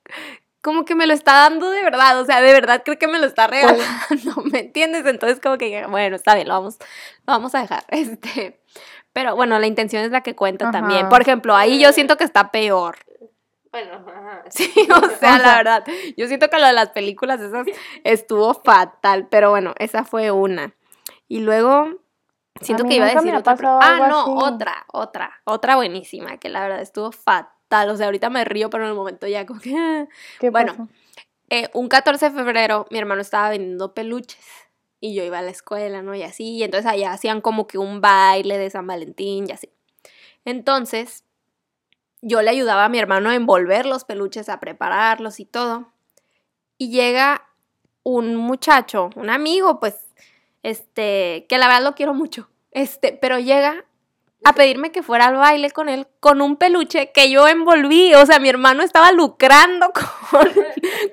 como 0.66 0.84
que 0.84 0.96
me 0.96 1.06
lo 1.06 1.14
está 1.14 1.32
dando 1.32 1.70
de 1.70 1.80
verdad, 1.80 2.20
o 2.20 2.24
sea, 2.24 2.40
de 2.40 2.52
verdad 2.52 2.82
creo 2.84 2.98
que 2.98 3.06
me 3.06 3.20
lo 3.20 3.26
está 3.26 3.46
regalando, 3.46 4.42
¿me 4.52 4.58
entiendes? 4.58 5.06
Entonces 5.06 5.38
como 5.40 5.58
que, 5.58 5.86
bueno, 5.86 6.16
está 6.16 6.34
bien, 6.34 6.48
lo 6.48 6.54
vamos, 6.54 6.78
lo 7.24 7.34
vamos 7.34 7.54
a 7.54 7.60
dejar, 7.60 7.84
este... 7.88 8.60
Pero 9.12 9.36
bueno, 9.36 9.60
la 9.60 9.68
intención 9.68 10.02
es 10.02 10.10
la 10.10 10.22
que 10.22 10.34
cuenta 10.34 10.68
Ajá. 10.68 10.80
también. 10.80 11.08
Por 11.08 11.22
ejemplo, 11.22 11.56
ahí 11.56 11.80
yo 11.80 11.90
siento 11.92 12.18
que 12.18 12.24
está 12.24 12.50
peor. 12.50 12.98
Bueno, 13.70 13.94
ajá. 13.94 14.42
Sí, 14.50 14.70
o 14.90 15.08
sea, 15.18 15.38
la 15.38 15.56
verdad. 15.56 15.84
Yo 16.18 16.26
siento 16.26 16.50
que 16.50 16.58
lo 16.58 16.66
de 16.66 16.74
las 16.74 16.90
películas 16.90 17.40
esas 17.40 17.66
estuvo 18.04 18.52
fatal, 18.52 19.28
pero 19.30 19.48
bueno, 19.48 19.72
esa 19.78 20.04
fue 20.04 20.32
una. 20.32 20.74
Y 21.28 21.38
luego 21.38 21.88
siento 22.60 22.84
que 22.84 22.96
iba 22.96 23.06
a 23.06 23.14
decir 23.14 23.34
otra. 23.34 23.56
Ah, 23.80 24.06
no, 24.10 24.20
así. 24.20 24.30
otra, 24.34 24.84
otra, 24.92 25.40
otra 25.44 25.76
buenísima, 25.76 26.36
que 26.36 26.50
la 26.50 26.60
verdad 26.60 26.82
estuvo 26.82 27.10
fatal. 27.10 27.55
O 27.70 27.96
sea, 27.96 28.06
ahorita 28.06 28.30
me 28.30 28.44
río, 28.44 28.70
pero 28.70 28.84
en 28.84 28.90
el 28.90 28.96
momento 28.96 29.26
ya 29.26 29.46
como 29.46 29.60
que. 29.60 30.06
¿Qué 30.40 30.50
Bueno? 30.50 30.88
Eh, 31.48 31.68
un 31.74 31.88
14 31.88 32.30
de 32.30 32.36
febrero 32.36 32.86
mi 32.90 32.98
hermano 32.98 33.20
estaba 33.20 33.50
vendiendo 33.50 33.94
peluches 33.94 34.44
y 35.00 35.14
yo 35.14 35.22
iba 35.22 35.38
a 35.38 35.42
la 35.42 35.50
escuela, 35.50 36.02
¿no? 36.02 36.14
Y 36.14 36.22
así, 36.22 36.56
y 36.56 36.64
entonces 36.64 36.90
allá 36.90 37.12
hacían 37.12 37.40
como 37.40 37.66
que 37.68 37.78
un 37.78 38.00
baile 38.00 38.58
de 38.58 38.70
San 38.70 38.86
Valentín 38.86 39.46
y 39.48 39.52
así. 39.52 39.70
Entonces, 40.44 41.24
yo 42.22 42.42
le 42.42 42.50
ayudaba 42.50 42.84
a 42.84 42.88
mi 42.88 42.98
hermano 42.98 43.30
a 43.30 43.34
envolver 43.34 43.86
los 43.86 44.04
peluches, 44.04 44.48
a 44.48 44.58
prepararlos 44.58 45.38
y 45.38 45.44
todo. 45.44 45.92
Y 46.78 46.90
llega 46.90 47.48
un 48.02 48.36
muchacho, 48.36 49.10
un 49.16 49.30
amigo, 49.30 49.80
pues, 49.80 49.96
este, 50.62 51.46
que 51.48 51.58
la 51.58 51.68
verdad 51.68 51.84
lo 51.84 51.94
quiero 51.94 52.14
mucho, 52.14 52.48
este, 52.72 53.12
pero 53.12 53.38
llega 53.38 53.85
a 54.48 54.52
pedirme 54.52 54.92
que 54.92 55.02
fuera 55.02 55.26
al 55.26 55.36
baile 55.36 55.70
con 55.70 55.88
él 55.88 56.06
con 56.20 56.40
un 56.40 56.56
peluche 56.56 57.10
que 57.12 57.30
yo 57.30 57.46
envolví. 57.48 58.14
O 58.14 58.26
sea, 58.26 58.38
mi 58.38 58.48
hermano 58.48 58.82
estaba 58.82 59.10
lucrando 59.12 59.92
con, 60.30 60.48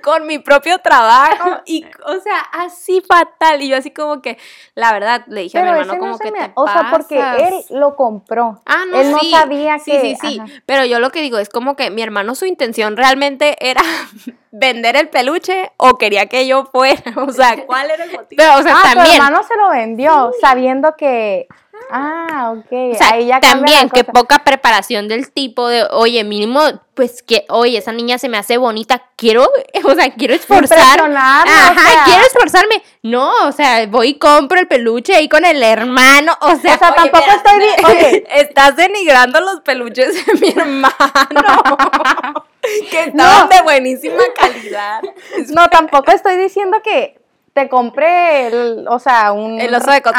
con 0.03 0.27
mi 0.27 0.39
propio 0.39 0.79
trabajo. 0.79 1.61
Y, 1.65 1.85
o 2.05 2.19
sea, 2.19 2.39
así 2.53 3.01
fatal. 3.01 3.61
Y 3.61 3.69
yo 3.69 3.77
así 3.77 3.91
como 3.91 4.21
que, 4.21 4.37
la 4.75 4.91
verdad, 4.93 5.23
le 5.27 5.41
dije 5.41 5.57
a 5.57 5.61
mi 5.63 5.69
Pero 5.69 5.81
hermano 5.81 5.99
como 5.99 6.11
no 6.11 6.17
se 6.17 6.23
que 6.25 6.31
me... 6.31 6.39
te 6.47 6.51
O 6.55 6.67
sea, 6.67 6.87
porque 6.91 7.17
pasas". 7.17 7.41
él 7.69 7.79
lo 7.79 7.95
compró. 7.95 8.61
Ah, 8.65 8.83
no, 8.89 8.99
él 8.99 9.11
no 9.11 9.19
sí. 9.19 9.31
sabía 9.31 9.79
sí, 9.79 9.91
que- 9.91 10.01
Sí, 10.01 10.15
sí, 10.21 10.39
ajá. 10.39 10.51
Pero 10.65 10.85
yo 10.85 10.99
lo 10.99 11.11
que 11.11 11.21
digo 11.21 11.37
es 11.39 11.49
como 11.49 11.75
que 11.75 11.89
mi 11.89 12.01
hermano 12.01 12.35
su 12.35 12.45
intención 12.45 12.97
realmente 12.97 13.55
era 13.59 13.81
vender 14.51 14.95
el 14.95 15.09
peluche 15.09 15.71
o 15.77 15.97
quería 15.97 16.27
que 16.27 16.45
yo 16.47 16.65
fuera. 16.65 17.01
O 17.27 17.31
sea, 17.31 17.65
¿cuál 17.65 17.89
era 17.89 18.03
el 18.03 18.11
motivo? 18.11 18.37
Pero, 18.37 18.57
o 18.57 18.61
sea, 18.63 18.75
Ah, 18.75 18.81
tu 18.91 18.95
también, 18.95 19.15
hermano 19.15 19.43
se 19.43 19.55
lo 19.57 19.69
vendió, 19.69 20.31
sabiendo 20.41 20.95
que... 20.95 21.47
Ah, 21.89 22.53
ok. 22.55 22.71
o 22.93 22.95
sea, 22.95 23.09
Ahí 23.13 23.27
ya 23.27 23.39
también 23.39 23.89
que 23.89 24.03
poca 24.03 24.39
preparación 24.43 25.07
del 25.07 25.31
tipo 25.31 25.67
de, 25.67 25.85
oye, 25.91 26.23
mínimo, 26.23 26.61
pues 26.93 27.23
que, 27.23 27.45
oye, 27.49 27.77
esa 27.77 27.91
niña 27.91 28.17
se 28.17 28.29
me 28.29 28.37
hace 28.37 28.57
bonita, 28.57 29.03
quiero, 29.15 29.49
o 29.83 29.93
sea, 29.93 30.11
quiero 30.13 30.33
esforzar. 30.33 30.77
Impresionarla, 30.77 31.43
o 31.45 31.71
Ajá, 31.71 31.91
sea. 31.91 32.03
quiero 32.05 32.23
esforzarme. 32.25 32.83
No, 33.01 33.47
o 33.47 33.51
sea, 33.51 33.85
voy 33.87 34.09
y 34.09 34.13
compro 34.19 34.59
el 34.59 34.67
peluche 34.67 35.15
ahí 35.15 35.27
con 35.27 35.45
el 35.45 35.61
hermano, 35.61 36.33
o 36.41 36.55
sea, 36.55 36.75
O 36.75 36.77
sea, 36.77 36.89
Oye, 36.89 37.09
tampoco 37.11 37.25
mira, 37.57 37.75
estoy... 37.75 38.23
Estás 38.35 38.75
denigrando 38.75 39.39
los 39.41 39.61
peluches 39.61 40.25
de 40.25 40.33
mi 40.39 40.49
hermano. 40.49 40.93
que 42.91 43.03
estaban 43.03 43.49
de 43.49 43.61
buenísima 43.61 44.23
calidad. 44.39 45.01
no, 45.49 45.69
tampoco 45.69 46.11
estoy 46.11 46.37
diciendo 46.37 46.77
que 46.83 47.19
te 47.53 47.69
compré 47.69 48.47
el, 48.47 48.87
o 48.87 48.99
sea, 48.99 49.31
un... 49.31 49.59
El 49.59 49.73
oso 49.75 49.91
de 49.91 50.01
Coco. 50.01 50.17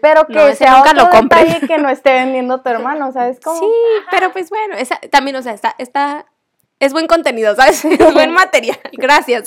Pero 0.00 0.26
que 0.26 0.34
No, 0.34 0.54
sea 0.54 0.78
nunca 0.78 0.90
otro 0.90 1.04
lo 1.04 1.22
detalle 1.22 1.66
que 1.66 1.78
no 1.78 1.88
esté 1.88 2.12
vendiendo 2.12 2.60
tu 2.60 2.68
hermano, 2.68 3.12
¿sabes 3.12 3.38
cómo? 3.42 3.58
Sí, 3.58 3.72
pero 4.10 4.32
pues 4.32 4.50
bueno, 4.50 4.74
esa, 4.76 4.98
también, 5.10 5.36
o 5.36 5.42
sea, 5.42 5.52
está, 5.52 5.74
está, 5.78 6.26
es 6.80 6.92
buen 6.92 7.06
contenido, 7.06 7.54
¿sabes? 7.54 7.84
Es 7.84 8.14
buen 8.14 8.32
material, 8.34 8.78
gracias. 8.92 9.44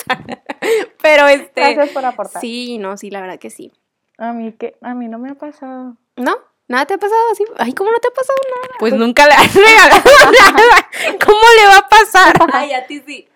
Pero 1.02 1.26
este... 1.28 1.74
Gracias 1.74 1.90
por 1.90 2.04
aportar. 2.04 2.40
Sí, 2.40 2.78
no, 2.78 2.96
sí, 2.96 3.10
la 3.10 3.20
verdad 3.20 3.38
que 3.38 3.50
sí. 3.50 3.72
A 4.16 4.32
mí 4.32 4.52
que 4.52 4.76
a 4.80 4.94
mí 4.94 5.08
no 5.08 5.18
me 5.18 5.30
ha 5.30 5.34
pasado. 5.34 5.96
¿No? 6.16 6.36
¿Nada 6.68 6.86
te 6.86 6.94
ha 6.94 6.98
pasado 6.98 7.20
así? 7.32 7.44
Ay, 7.58 7.74
¿cómo 7.74 7.90
no 7.90 7.98
te 7.98 8.08
ha 8.08 8.12
pasado 8.12 8.38
nada? 8.54 8.76
pues 8.78 8.94
nunca 8.94 9.26
le 9.26 9.34
has 9.34 9.54
regalado 9.54 10.32
nada. 10.40 10.88
¿Cómo 11.26 11.42
le 11.58 11.66
va 11.66 11.78
a 11.78 11.88
pasar? 11.88 12.34
Ay, 12.52 12.72
a 12.72 12.86
ti 12.86 13.02
sí. 13.06 13.28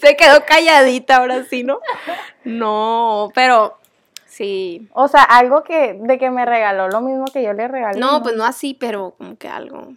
Se 0.00 0.14
quedó 0.16 0.44
calladita 0.44 1.16
ahora 1.16 1.44
sí, 1.44 1.64
¿no? 1.64 1.80
No, 2.44 3.32
pero 3.34 3.78
sí. 4.34 4.88
O 4.92 5.08
sea, 5.08 5.22
algo 5.22 5.62
que 5.62 5.94
de 5.94 6.18
que 6.18 6.30
me 6.30 6.44
regaló 6.44 6.88
lo 6.88 7.00
mismo 7.00 7.24
que 7.26 7.42
yo 7.42 7.52
le 7.52 7.68
regalé. 7.68 7.98
No, 7.98 8.22
pues 8.22 8.36
no 8.36 8.44
así, 8.44 8.74
pero 8.74 9.14
como 9.16 9.36
que 9.36 9.48
algo. 9.48 9.94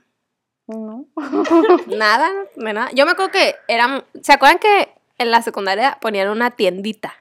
No. 0.68 1.06
Nada, 1.88 2.30
de 2.56 2.74
nada. 2.74 2.90
Yo 2.94 3.06
me 3.06 3.14
acuerdo 3.14 3.32
que 3.32 3.56
eran, 3.68 4.04
¿se 4.22 4.34
acuerdan 4.34 4.60
que 4.60 4.90
en 5.18 5.32
la 5.32 5.42
secundaria 5.42 5.98
ponían 6.02 6.30
una 6.30 6.52
tiendita 6.52 7.14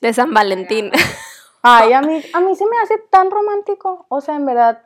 de 0.00 0.12
San 0.12 0.34
Valentín? 0.34 0.90
Ay, 1.62 1.92
a 1.92 2.02
mí, 2.02 2.22
a 2.32 2.40
mí 2.40 2.56
se 2.56 2.66
me 2.66 2.78
hace 2.82 2.98
tan 3.10 3.30
romántico. 3.30 4.06
O 4.08 4.20
sea, 4.20 4.34
en 4.34 4.44
verdad, 4.44 4.82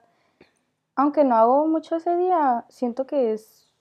aunque 0.94 1.24
no 1.24 1.34
hago 1.36 1.66
mucho 1.66 1.96
ese 1.96 2.14
día, 2.16 2.66
siento 2.68 3.06
que 3.06 3.32
es, 3.32 3.72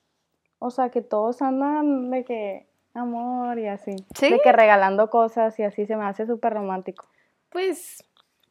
o 0.59 0.71
sea, 0.71 0.89
que 0.89 1.01
todos 1.01 1.41
andan 1.41 2.09
de 2.09 2.23
que 2.23 2.67
amor 2.93 3.59
y 3.59 3.67
así. 3.67 3.95
¿Sí? 4.15 4.29
De 4.29 4.39
que 4.39 4.51
regalando 4.51 5.09
cosas 5.09 5.59
y 5.59 5.63
así 5.63 5.85
se 5.85 5.95
me 5.95 6.05
hace 6.05 6.25
súper 6.25 6.53
romántico. 6.53 7.05
Pues 7.49 8.03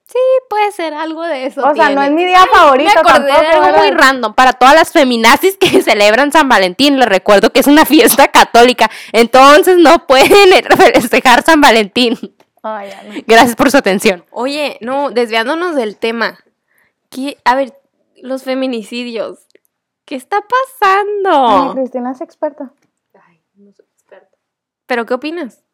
sí, 0.07 0.19
puede 0.49 0.73
ser 0.73 0.95
algo 0.95 1.23
de 1.23 1.47
eso. 1.47 1.67
O 1.67 1.75
sea, 1.75 1.91
no 1.91 2.03
es 2.03 2.11
mi 2.11 2.25
día 2.25 2.45
favorito 2.53 2.91
Me 2.95 3.01
acordé 3.01 3.29
tampoco, 3.29 3.41
de 3.41 3.47
algo 3.49 3.67
¿verdad? 3.67 3.79
muy 3.79 3.91
random. 3.91 4.35
Para 4.35 4.53
todas 4.53 4.75
las 4.75 4.93
feminazis 4.93 5.57
que 5.59 5.83
celebran 5.83 6.33
San 6.33 6.49
Valentín, 6.49 6.99
les 6.99 7.09
recuerdo 7.09 7.51
que 7.53 7.61
es 7.61 7.67
una 7.67 7.85
fiesta 7.85 8.29
católica. 8.33 8.91
Entonces 9.13 9.79
no 9.79 10.07
pueden 10.07 10.65
festejar 10.77 11.43
San 11.43 11.61
Valentín. 11.61 12.19
Ay, 12.63 12.91
ya 12.91 13.03
no. 13.03 13.15
Gracias 13.27 13.55
por 13.57 13.71
su 13.71 13.77
atención. 13.77 14.25
Oye, 14.31 14.79
no, 14.81 15.11
desviándonos 15.11 15.77
del 15.77 15.97
tema. 15.97 16.39
¿Qué? 17.11 17.39
A 17.45 17.55
ver, 17.55 17.79
los 18.17 18.43
feminicidios. 18.43 19.47
¿Qué 20.05 20.15
está 20.17 20.39
Ay, 20.39 20.43
pasando? 20.81 21.75
Cristina 21.75 22.13
es 22.13 22.21
experta. 22.21 22.73
¿Pero 24.87 25.05
qué 25.05 25.15
opinas? 25.15 25.65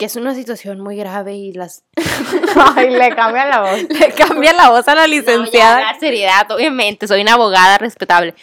Que 0.00 0.06
es 0.06 0.16
una 0.16 0.34
situación 0.34 0.80
muy 0.80 0.96
grave 0.96 1.34
y 1.34 1.52
las... 1.52 1.84
Ay, 2.74 2.88
le 2.88 3.14
cambia 3.14 3.44
la 3.44 3.60
voz. 3.60 3.82
Le 3.82 4.12
cambia 4.14 4.54
la 4.54 4.70
voz 4.70 4.88
a 4.88 4.94
la 4.94 5.06
No, 5.06 5.12
ya, 5.12 5.20
licenciada. 5.20 5.80
la 5.92 6.00
seriedad, 6.00 6.50
obviamente, 6.50 7.06
soy 7.06 7.20
una 7.20 7.34
abogada 7.34 7.76
respetable. 7.76 8.34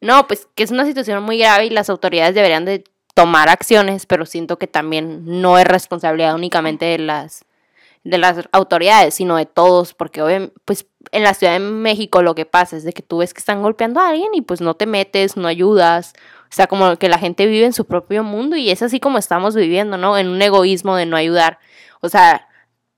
No, 0.00 0.28
pues 0.28 0.46
que 0.54 0.62
es 0.62 0.70
una 0.70 0.84
situación 0.86 1.20
muy 1.24 1.36
grave 1.36 1.66
y 1.66 1.70
las 1.70 1.90
autoridades 1.90 2.36
deberían 2.36 2.64
de 2.64 2.84
tomar 3.14 3.48
acciones, 3.48 4.06
pero 4.06 4.24
siento 4.24 4.56
que 4.56 4.68
también 4.68 5.24
no 5.42 5.58
es 5.58 5.66
responsabilidad 5.66 6.32
únicamente 6.36 6.84
de 6.84 6.98
las 6.98 7.44
de 8.04 8.16
las 8.16 8.48
autoridades, 8.52 9.14
sino 9.14 9.36
de 9.36 9.46
todos, 9.46 9.94
porque 9.94 10.22
obviamente, 10.22 10.54
pues 10.64 10.86
en 11.10 11.24
la 11.24 11.34
Ciudad 11.34 11.54
de 11.54 11.58
México 11.58 12.22
lo 12.22 12.36
que 12.36 12.46
pasa 12.46 12.76
es 12.76 12.84
de 12.84 12.92
que 12.92 13.02
tú 13.02 13.18
ves 13.18 13.34
que 13.34 13.40
están 13.40 13.62
golpeando 13.62 13.98
a 13.98 14.10
alguien 14.10 14.32
y 14.32 14.42
pues 14.42 14.60
no 14.60 14.74
te 14.74 14.86
metes, 14.86 15.36
no 15.36 15.48
ayudas, 15.48 16.12
o 16.50 16.54
sea, 16.54 16.66
como 16.66 16.96
que 16.96 17.08
la 17.08 17.18
gente 17.18 17.46
vive 17.46 17.64
en 17.66 17.72
su 17.72 17.84
propio 17.86 18.24
mundo 18.24 18.56
y 18.56 18.70
es 18.70 18.82
así 18.82 18.98
como 18.98 19.18
estamos 19.18 19.54
viviendo, 19.54 19.96
¿no? 19.96 20.18
En 20.18 20.28
un 20.28 20.42
egoísmo 20.42 20.96
de 20.96 21.06
no 21.06 21.16
ayudar, 21.16 21.58
o 22.00 22.08
sea, 22.08 22.48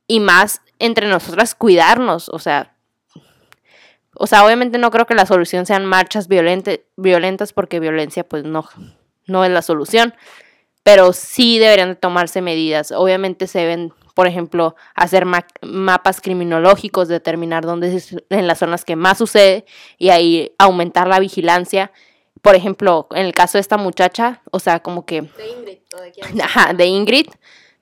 y 0.06 0.20
más 0.20 0.62
entre 0.78 1.06
nosotras 1.08 1.54
cuidarnos, 1.54 2.28
o 2.28 2.38
sea, 2.38 2.74
o 4.14 4.26
sea, 4.26 4.44
obviamente 4.44 4.78
no 4.78 4.90
creo 4.90 5.06
que 5.06 5.14
la 5.14 5.26
solución 5.26 5.64
sean 5.66 5.86
marchas 5.86 6.28
violentas 6.28 7.52
porque 7.52 7.80
violencia 7.80 8.24
pues 8.28 8.44
no, 8.44 8.68
no 9.26 9.44
es 9.44 9.50
la 9.50 9.62
solución, 9.62 10.14
pero 10.82 11.12
sí 11.12 11.58
deberían 11.58 11.90
de 11.90 11.94
tomarse 11.96 12.42
medidas. 12.42 12.92
Obviamente 12.92 13.46
se 13.46 13.60
deben, 13.60 13.92
por 14.14 14.26
ejemplo, 14.26 14.76
hacer 14.94 15.24
ma- 15.24 15.46
mapas 15.62 16.20
criminológicos, 16.20 17.08
determinar 17.08 17.64
dónde 17.64 17.94
es 17.96 18.14
en 18.28 18.46
las 18.46 18.58
zonas 18.58 18.84
que 18.84 18.96
más 18.96 19.18
sucede 19.18 19.64
y 19.96 20.10
ahí 20.10 20.52
aumentar 20.58 21.08
la 21.08 21.18
vigilancia. 21.20 21.90
Por 22.42 22.54
ejemplo, 22.56 23.06
en 23.12 23.24
el 23.26 23.32
caso 23.32 23.56
de 23.56 23.60
esta 23.62 23.76
muchacha, 23.76 24.42
o 24.50 24.58
sea, 24.58 24.80
como 24.80 25.06
que 25.06 25.22
De 25.22 25.48
Ingrid, 25.48 25.78
o 25.96 26.00
de 26.00 26.10
quién. 26.12 26.40
Ajá, 26.42 26.74
de 26.74 26.86
Ingrid 26.86 27.26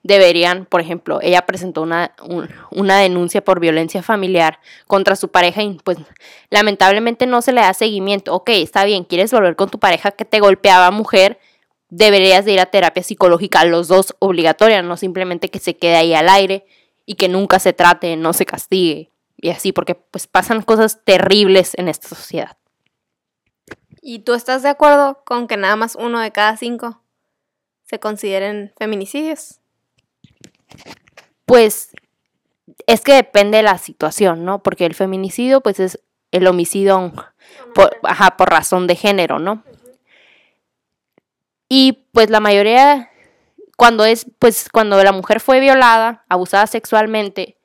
deberían, 0.03 0.65
por 0.67 0.81
ejemplo, 0.81 1.19
ella 1.23 1.43
presentó 1.47 1.83
una, 1.83 2.15
un- 2.23 2.49
una 2.71 2.99
denuncia 2.99 3.43
por 3.45 3.61
violencia 3.61 4.03
familiar 4.03 4.59
contra 4.87 5.15
su 5.17 5.29
pareja 5.29 5.63
y 5.63 5.75
pues 5.85 5.99
lamentablemente 6.51 7.27
no 7.27 7.43
se 7.43 7.53
le 7.53 7.61
da 7.61 7.75
seguimiento. 7.75 8.35
Ok, 8.35 8.51
está 8.51 8.85
bien, 8.85 9.05
quieres 9.05 9.31
volver 9.33 9.57
con 9.57 9.69
tu 9.71 9.79
pareja 9.79 10.11
que 10.13 10.25
te 10.25 10.41
golpeaba 10.41 10.91
mujer, 10.91 11.39
deberías 11.91 12.45
de 12.45 12.53
ir 12.53 12.61
a 12.61 12.67
terapia 12.67 13.03
psicológica, 13.03 13.65
los 13.65 13.89
dos 13.89 14.15
obligatoria, 14.21 14.81
no 14.83 14.97
simplemente 14.97 15.49
que 15.49 15.59
se 15.59 15.77
quede 15.77 15.97
ahí 15.97 16.15
al 16.15 16.29
aire 16.29 16.65
y 17.05 17.15
que 17.15 17.29
nunca 17.29 17.59
se 17.59 17.73
trate, 17.73 18.17
no 18.17 18.33
se 18.33 18.47
castigue 18.47 19.11
y 19.37 19.51
así, 19.51 19.73
porque 19.73 19.95
pues 19.95 20.27
pasan 20.27 20.63
cosas 20.63 21.03
terribles 21.05 21.73
en 21.77 21.89
esta 21.89 22.09
sociedad. 22.09 22.57
¿Y 24.03 24.21
tú 24.21 24.35
estás 24.35 24.63
de 24.63 24.71
acuerdo 24.71 25.23
con 25.25 25.47
que 25.47 25.57
nada 25.57 25.77
más 25.77 25.95
uno 25.95 26.21
de 26.21 26.33
cada 26.33 26.57
cinco 26.57 27.03
se 27.85 27.99
consideren 27.99 28.73
feminicidios? 28.79 29.61
Pues 31.45 31.91
es 32.87 33.01
que 33.03 33.15
depende 33.15 33.59
de 33.59 33.63
la 33.63 33.79
situación, 33.79 34.45
¿no? 34.45 34.63
Porque 34.63 34.87
el 34.87 34.95
feminicidio, 34.95 35.61
pues 35.61 35.81
es 35.81 36.01
el 36.31 36.47
homicidio 36.47 37.13
por, 37.75 37.97
ajá, 38.05 38.37
por 38.37 38.51
razón 38.51 38.87
de 38.87 38.97
género, 38.97 39.39
¿no? 39.39 39.65
Y 41.69 42.07
pues 42.13 42.31
la 42.31 42.41
mayoría, 42.41 43.11
cuando 43.77 44.05
es, 44.05 44.27
pues 44.39 44.69
cuando 44.73 45.03
la 45.03 45.13
mujer 45.13 45.41
fue 45.41 45.61
violada, 45.61 46.25
abusada 46.29 46.67
sexualmente, 46.67 47.59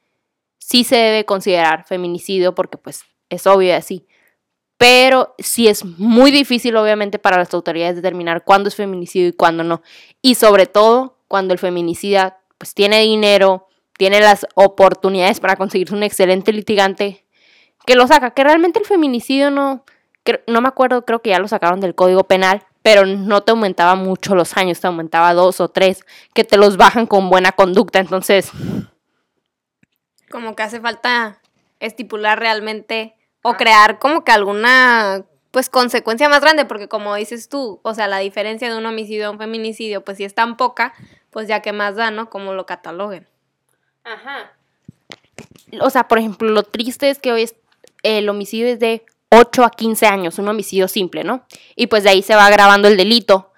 sí 0.58 0.84
se 0.84 0.96
debe 0.96 1.26
considerar 1.26 1.86
feminicidio 1.86 2.54
porque 2.56 2.78
pues 2.78 3.04
es 3.30 3.48
obvio 3.48 3.70
y 3.70 3.72
así. 3.72 4.08
Pero 4.78 5.36
sí 5.40 5.68
es 5.68 5.86
muy 5.86 6.32
difícil, 6.32 6.76
obviamente, 6.76 7.18
para 7.20 7.38
las 7.38 7.54
autoridades 7.54 7.96
determinar 7.96 8.44
cuándo 8.44 8.70
es 8.70 8.76
feminicidio 8.76 9.30
y 9.30 9.34
cuándo 9.34 9.64
no. 9.64 9.82
Y 10.22 10.36
sobre 10.36 10.66
todo, 10.66 11.18
cuando 11.28 11.54
el 11.54 11.60
feminicida 11.60 12.40
pues 12.58 12.74
tiene 12.74 13.02
dinero, 13.02 13.68
tiene 13.98 14.20
las 14.20 14.46
oportunidades 14.56 15.40
para 15.40 15.56
conseguirse 15.56 15.94
un 15.94 16.04
excelente 16.04 16.52
litigante 16.52 17.26
que 17.86 17.96
lo 17.96 18.08
saca. 18.08 18.32
Que 18.32 18.44
realmente 18.44 18.80
el 18.80 18.86
feminicidio 18.86 19.52
no, 19.52 19.84
no 20.48 20.62
me 20.62 20.68
acuerdo, 20.68 21.06
creo 21.06 21.22
que 21.22 21.30
ya 21.30 21.40
lo 21.40 21.48
sacaron 21.48 21.80
del 21.80 21.96
Código 21.96 22.26
Penal, 22.26 22.64
pero 22.82 23.06
no 23.06 23.42
te 23.44 23.52
aumentaba 23.52 23.96
mucho 23.96 24.36
los 24.36 24.58
años, 24.58 24.80
te 24.80 24.88
aumentaba 24.88 25.34
dos 25.34 25.60
o 25.60 25.70
tres, 25.70 26.06
que 26.34 26.44
te 26.44 26.58
los 26.58 26.78
bajan 26.78 27.08
con 27.08 27.30
buena 27.30 27.52
conducta. 27.52 28.00
Entonces, 28.00 28.52
Como 30.30 30.56
que 30.56 30.64
hace 30.64 30.80
falta 30.82 31.40
estipular 31.80 32.40
realmente 32.40 33.15
o 33.48 33.58
crear 33.58 34.00
como 34.00 34.24
que 34.24 34.32
alguna 34.32 35.24
pues 35.52 35.70
consecuencia 35.70 36.28
más 36.28 36.42
grande, 36.42 36.66
porque 36.66 36.88
como 36.90 37.16
dices 37.16 37.48
tú, 37.48 37.80
o 37.84 37.94
sea, 37.94 38.08
la 38.08 38.18
diferencia 38.20 38.70
de 38.70 38.78
un 38.78 38.86
homicidio 38.86 39.28
a 39.28 39.32
un 39.32 39.38
feminicidio, 39.38 40.04
pues 40.04 40.18
si 40.18 40.26
es 40.26 40.34
tan 40.36 40.58
poca, 40.58 40.94
pues 41.30 41.48
ya 41.48 41.62
que 41.62 41.72
más 41.72 41.96
da, 41.96 42.12
¿no? 42.12 42.30
Como 42.30 42.54
lo 42.54 42.66
cataloguen. 42.66 43.28
Ajá. 44.04 44.52
O 45.82 45.90
sea, 45.90 46.08
por 46.08 46.20
ejemplo, 46.20 46.50
lo 46.50 46.64
triste 46.64 47.10
es 47.10 47.20
que 47.20 47.32
hoy 47.32 47.44
es- 47.44 47.56
el 48.04 48.28
homicidio 48.30 48.68
es 48.68 48.80
de 48.80 49.06
8 49.32 49.64
a 49.64 49.70
15 49.70 50.08
años, 50.08 50.40
un 50.40 50.48
homicidio 50.48 50.88
simple, 50.88 51.24
¿no? 51.24 51.46
Y 51.76 51.88
pues 51.88 52.04
de 52.04 52.10
ahí 52.10 52.22
se 52.22 52.36
va 52.36 52.46
agravando 52.48 52.88
el 52.88 52.98
delito. 52.98 53.52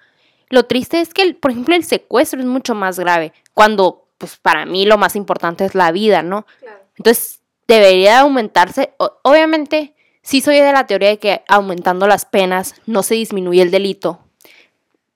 Lo 0.50 0.64
triste 0.64 1.00
es 1.00 1.12
que, 1.12 1.22
el- 1.22 1.36
por 1.36 1.50
ejemplo, 1.50 1.74
el 1.74 1.84
secuestro 1.84 2.40
es 2.40 2.46
mucho 2.46 2.74
más 2.74 2.98
grave, 2.98 3.32
cuando, 3.54 4.06
pues 4.18 4.36
para 4.36 4.66
mí 4.66 4.86
lo 4.86 4.98
más 4.98 5.16
importante 5.16 5.64
es 5.64 5.74
la 5.74 5.90
vida, 5.92 6.22
¿no? 6.22 6.46
Entonces, 6.96 7.37
debería 7.68 8.20
aumentarse. 8.20 8.94
Obviamente, 9.22 9.94
sí 10.22 10.40
soy 10.40 10.56
de 10.56 10.72
la 10.72 10.86
teoría 10.86 11.10
de 11.10 11.18
que 11.18 11.42
aumentando 11.46 12.08
las 12.08 12.24
penas 12.24 12.74
no 12.86 13.02
se 13.02 13.14
disminuye 13.14 13.62
el 13.62 13.70
delito, 13.70 14.18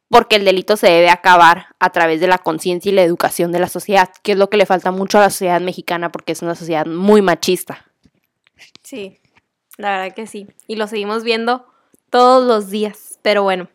porque 0.08 0.36
el 0.36 0.44
delito 0.44 0.76
se 0.76 0.88
debe 0.88 1.08
acabar 1.08 1.68
a 1.80 1.90
través 1.90 2.20
de 2.20 2.26
la 2.28 2.38
conciencia 2.38 2.92
y 2.92 2.94
la 2.94 3.02
educación 3.02 3.50
de 3.50 3.58
la 3.58 3.68
sociedad, 3.68 4.10
que 4.22 4.32
es 4.32 4.38
lo 4.38 4.50
que 4.50 4.58
le 4.58 4.66
falta 4.66 4.90
mucho 4.90 5.18
a 5.18 5.22
la 5.22 5.30
sociedad 5.30 5.60
mexicana, 5.60 6.12
porque 6.12 6.32
es 6.32 6.42
una 6.42 6.54
sociedad 6.54 6.86
muy 6.86 7.22
machista. 7.22 7.86
Sí, 8.82 9.18
la 9.78 9.98
verdad 9.98 10.14
que 10.14 10.26
sí. 10.26 10.46
Y 10.66 10.76
lo 10.76 10.86
seguimos 10.86 11.24
viendo 11.24 11.66
todos 12.10 12.46
los 12.46 12.68
días. 12.68 13.18
Pero 13.22 13.42
bueno, 13.42 13.68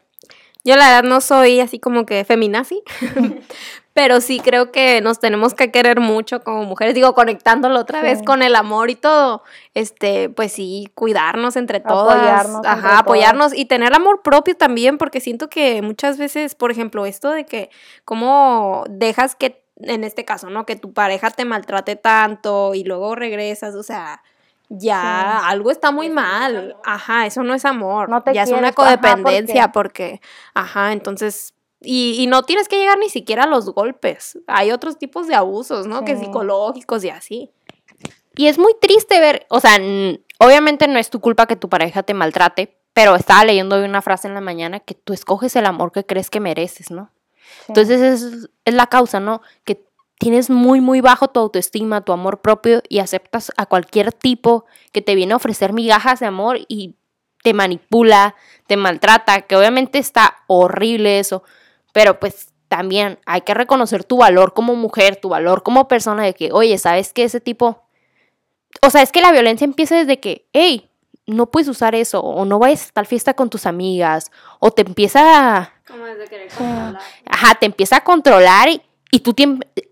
yo 0.64 0.76
la 0.76 0.88
verdad 0.88 1.10
no 1.10 1.22
soy 1.22 1.60
así 1.60 1.80
como 1.80 2.06
que 2.06 2.24
feminazi, 2.26 2.84
pero 3.98 4.22
sí 4.22 4.40
creo 4.40 4.72
que 4.72 5.02
nos 5.02 5.20
tenemos 5.20 5.56
que 5.56 5.72
querer 5.72 6.00
mucho 6.00 6.44
como 6.44 6.66
mujeres. 6.66 6.94
Digo, 6.94 7.16
conectándolo 7.16 7.80
otra 7.80 8.04
vez 8.04 8.22
con 8.22 8.44
el 8.44 8.56
amor 8.56 8.92
y 8.92 8.96
todo. 8.96 9.42
Este, 9.74 10.30
pues 10.30 10.52
sí, 10.52 10.92
cuidarnos 10.94 11.56
entre 11.56 11.80
todas. 11.80 12.16
Apoyarnos 12.16 12.56
entre 12.58 12.70
Ajá, 12.70 12.82
todas. 12.90 13.00
apoyarnos 13.00 13.54
y 13.56 13.66
tener 13.66 13.96
amor 13.96 14.22
propio 14.22 14.56
también, 14.56 15.00
porque 15.00 15.20
siento 15.20 15.50
que 15.50 15.82
muchas 15.82 16.20
veces, 16.20 16.54
por 16.54 16.70
ejemplo, 16.70 17.08
esto 17.08 17.32
de 17.32 17.48
que 17.48 17.72
cómo 18.06 18.84
dejas 18.88 19.34
que 19.34 19.64
en 19.78 20.04
este 20.04 20.26
caso, 20.26 20.52
¿no? 20.52 20.68
Que 20.68 20.76
tu 20.76 20.94
pareja 20.94 21.32
te 21.32 21.44
maltrate 21.46 21.96
tanto 21.96 22.76
y 22.76 22.84
luego 22.84 23.16
regresas, 23.16 23.74
o 23.74 23.82
sea, 23.82 24.22
ya 24.70 25.40
Sí. 25.42 25.46
algo 25.50 25.72
está 25.72 25.90
muy 25.90 26.12
mal. 26.12 26.76
Ajá, 26.86 27.26
eso 27.26 27.42
no 27.42 27.56
es 27.56 27.66
amor. 27.66 28.10
No 28.10 28.22
te 28.22 28.32
ya 28.36 28.44
es 28.44 28.52
una 28.52 28.68
ajá, 28.68 28.74
codependencia 28.76 29.72
porque, 29.72 30.22
ajá, 30.54 30.92
entonces, 30.92 31.56
y, 31.82 32.16
y 32.20 32.28
no 32.28 32.44
tienes 32.44 32.68
que 32.68 32.78
llegar 32.78 32.98
ni 32.98 33.10
siquiera 33.10 33.44
a 33.44 33.48
los 33.48 33.70
golpes. 33.70 34.40
Hay 34.48 34.72
otros 34.72 34.98
tipos 34.98 35.28
de 35.28 35.36
abusos, 35.36 35.88
¿no? 35.88 36.04
Que 36.04 36.18
psicológicos 36.18 37.04
y 37.04 37.10
así. 37.10 37.52
Y 38.36 38.48
es 38.48 38.60
muy 38.60 38.74
triste 38.80 39.20
ver, 39.20 39.46
o 39.50 39.60
sea, 39.60 39.78
obviamente 40.40 40.88
no 40.88 41.00
es 41.00 41.10
tu 41.10 41.20
culpa 41.20 41.48
que 41.48 41.56
tu 41.56 41.70
pareja 41.70 42.04
te 42.04 42.14
maltrate, 42.14 42.78
pero 42.94 43.16
estaba 43.16 43.44
leyendo 43.44 43.76
hoy 43.76 43.84
una 43.84 44.02
frase 44.02 44.28
en 44.28 44.36
la 44.36 44.42
mañana 44.42 44.80
que 44.80 44.94
tú 44.94 45.14
escoges 45.14 45.56
el 45.56 45.66
amor 45.66 45.92
que 45.92 46.06
crees 46.06 46.30
que 46.30 46.40
mereces, 46.40 46.92
¿no? 46.92 47.12
Sí. 47.34 47.66
Entonces 47.70 48.02
es, 48.02 48.50
es 48.66 48.74
la 48.74 48.88
causa, 48.88 49.20
¿no? 49.20 49.42
Que 49.64 49.88
tienes 50.20 50.50
muy, 50.50 50.82
muy 50.82 51.02
bajo 51.02 51.28
tu 51.30 51.40
autoestima, 51.40 52.02
tu 52.02 52.12
amor 52.12 52.42
propio 52.42 52.82
y 52.90 53.00
aceptas 53.00 53.52
a 53.58 53.66
cualquier 53.66 54.14
tipo 54.14 54.66
que 54.92 55.02
te 55.02 55.16
viene 55.16 55.34
a 55.34 55.38
ofrecer 55.38 55.74
migajas 55.74 56.20
de 56.20 56.26
amor 56.26 56.60
y 56.68 56.96
te 57.44 57.54
manipula, 57.54 58.36
te 58.68 58.78
maltrata, 58.78 59.42
que 59.42 59.56
obviamente 59.56 60.00
está 60.00 60.38
horrible 60.48 61.20
eso, 61.20 61.44
pero 61.94 62.20
pues 62.20 62.54
también 62.68 63.20
hay 63.26 63.42
que 63.42 63.54
reconocer 63.54 64.04
tu 64.04 64.18
valor 64.18 64.54
como 64.54 64.76
mujer, 64.76 65.16
tu 65.16 65.30
valor 65.30 65.64
como 65.64 65.88
persona 65.88 66.24
de 66.24 66.34
que, 66.34 66.52
oye, 66.52 66.78
¿sabes 66.78 67.14
qué? 67.14 67.24
Ese 67.24 67.40
tipo... 67.40 67.84
O 68.82 68.90
sea, 68.90 69.02
es 69.02 69.12
que 69.12 69.22
la 69.22 69.32
violencia 69.32 69.66
empieza 69.66 69.96
desde 69.96 70.20
que, 70.20 70.48
hey, 70.54 70.90
no 71.26 71.48
puedes 71.48 71.68
usar 71.68 71.96
eso, 71.96 72.22
o 72.22 72.46
no 72.46 72.60
vayas 72.60 72.90
a 72.90 72.94
tal 72.94 73.06
fiesta 73.06 73.34
con 73.34 73.50
tus 73.50 73.66
amigas, 73.66 74.32
o 74.60 74.72
te 74.72 74.82
empieza 74.82 75.58
a... 75.58 75.74
Como 75.88 76.06
desde 76.06 76.28
querer 76.28 76.50
controlar. 76.50 77.02
Ajá, 77.26 77.56
te 77.56 77.66
empieza 77.66 77.98
a 77.98 78.04
controlar 78.04 78.70
y, 78.70 78.82
y 79.12 79.20
tú 79.20 79.34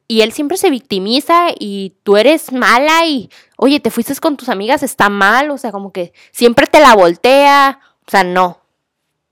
y 0.08 0.22
él 0.22 0.32
siempre 0.32 0.58
se 0.58 0.70
victimiza 0.70 1.48
y 1.58 1.96
tú 2.04 2.18
eres 2.18 2.52
mala 2.52 3.06
y, 3.06 3.30
oye, 3.58 3.80
te 3.80 3.90
fuiste 3.90 4.16
con 4.18 4.38
tus 4.38 4.50
amigas, 4.50 4.84
está 4.84 5.10
mal, 5.10 5.50
o 5.50 5.58
sea, 5.58 5.72
como 5.72 5.92
que 5.92 6.14
siempre 6.32 6.68
te 6.68 6.80
la 6.80 6.96
voltea, 6.96 7.80
o 8.08 8.12
sea, 8.12 8.24
no. 8.24 8.60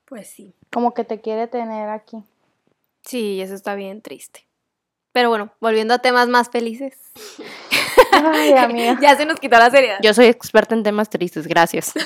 Pues 0.06 0.30
sí. 0.30 0.56
Como 0.72 0.94
que 0.94 1.04
te 1.04 1.22
quiere 1.22 1.48
tener 1.48 1.90
aquí. 1.90 2.24
Sí, 3.04 3.42
eso 3.42 3.54
está 3.54 3.76
bien 3.76 4.02
triste. 4.02 4.48
Pero 5.12 5.30
bueno, 5.30 5.54
volviendo 5.62 5.94
a 5.94 6.00
temas 6.00 6.28
más 6.28 6.50
felices. 6.50 6.98
Ay, 8.12 8.54
amiga. 8.58 8.98
ya 9.02 9.16
se 9.16 9.26
nos 9.26 9.40
quitó 9.40 9.58
la 9.60 9.70
seriedad. 9.70 10.00
Yo 10.02 10.14
soy 10.14 10.26
experta 10.26 10.74
en 10.74 10.84
temas 10.84 11.10
tristes, 11.10 11.48
gracias. 11.48 11.94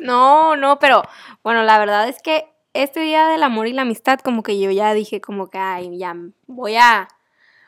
No, 0.00 0.56
no, 0.56 0.78
pero 0.80 1.02
bueno, 1.42 1.62
la 1.62 1.78
verdad 1.78 2.08
es 2.08 2.20
que 2.20 2.44
este 2.74 3.00
día 3.00 3.28
del 3.28 3.42
amor 3.42 3.68
y 3.68 3.72
la 3.72 3.82
amistad, 3.82 4.18
como 4.18 4.42
que 4.42 4.60
yo 4.60 4.70
ya 4.70 4.92
dije, 4.92 5.20
como 5.20 5.48
que, 5.48 5.58
ay, 5.58 5.96
ya 5.96 6.14
voy 6.46 6.76
a. 6.76 7.08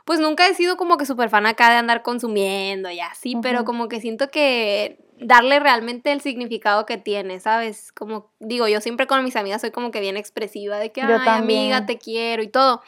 Pues 0.07 0.21
nunca 0.21 0.47
he 0.47 0.55
sido 0.55 0.77
como 0.77 0.97
que 0.99 1.05
súper 1.05 1.31
fan 1.31 1.47
acá 1.47 1.69
de 1.69 1.77
andar 1.77 2.03
consumiendo 2.03 2.89
y 2.91 3.01
así, 3.01 3.37
pero 3.43 3.65
como 3.65 3.89
que 3.89 4.01
siento 4.01 4.31
que 4.31 5.05
darle 5.19 5.59
realmente 5.59 6.13
el 6.13 6.21
significado 6.21 6.87
que 6.87 6.97
tiene, 6.97 7.41
¿sabes? 7.41 7.91
Como 7.91 8.31
digo, 8.39 8.69
yo 8.69 8.81
siempre 8.81 9.09
con 9.09 9.25
mis 9.25 9.35
amigas 9.35 9.63
soy 9.63 9.73
como 9.73 9.91
que 9.91 9.99
bien 9.99 10.17
expresiva 10.17 10.79
de 10.79 10.93
que, 10.93 11.01
Yo 11.01 11.19
ay, 11.19 11.25
también. 11.25 11.73
amiga, 11.73 11.87
te 11.87 11.99
quiero 11.99 12.45
y 12.45 12.49
todo. 12.49 12.83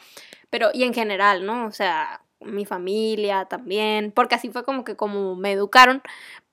Pero, 0.49 0.69
y 0.73 0.83
en 0.83 0.93
general, 0.93 1.45
¿no? 1.45 1.65
O 1.65 1.71
sea, 1.71 2.21
mi 2.39 2.65
familia 2.65 3.45
también, 3.45 4.13
porque 4.13 4.35
así 4.35 4.49
fue 4.49 4.63
como 4.63 4.85
que 4.85 4.95
como 4.95 5.35
me 5.35 5.51
educaron, 5.51 6.01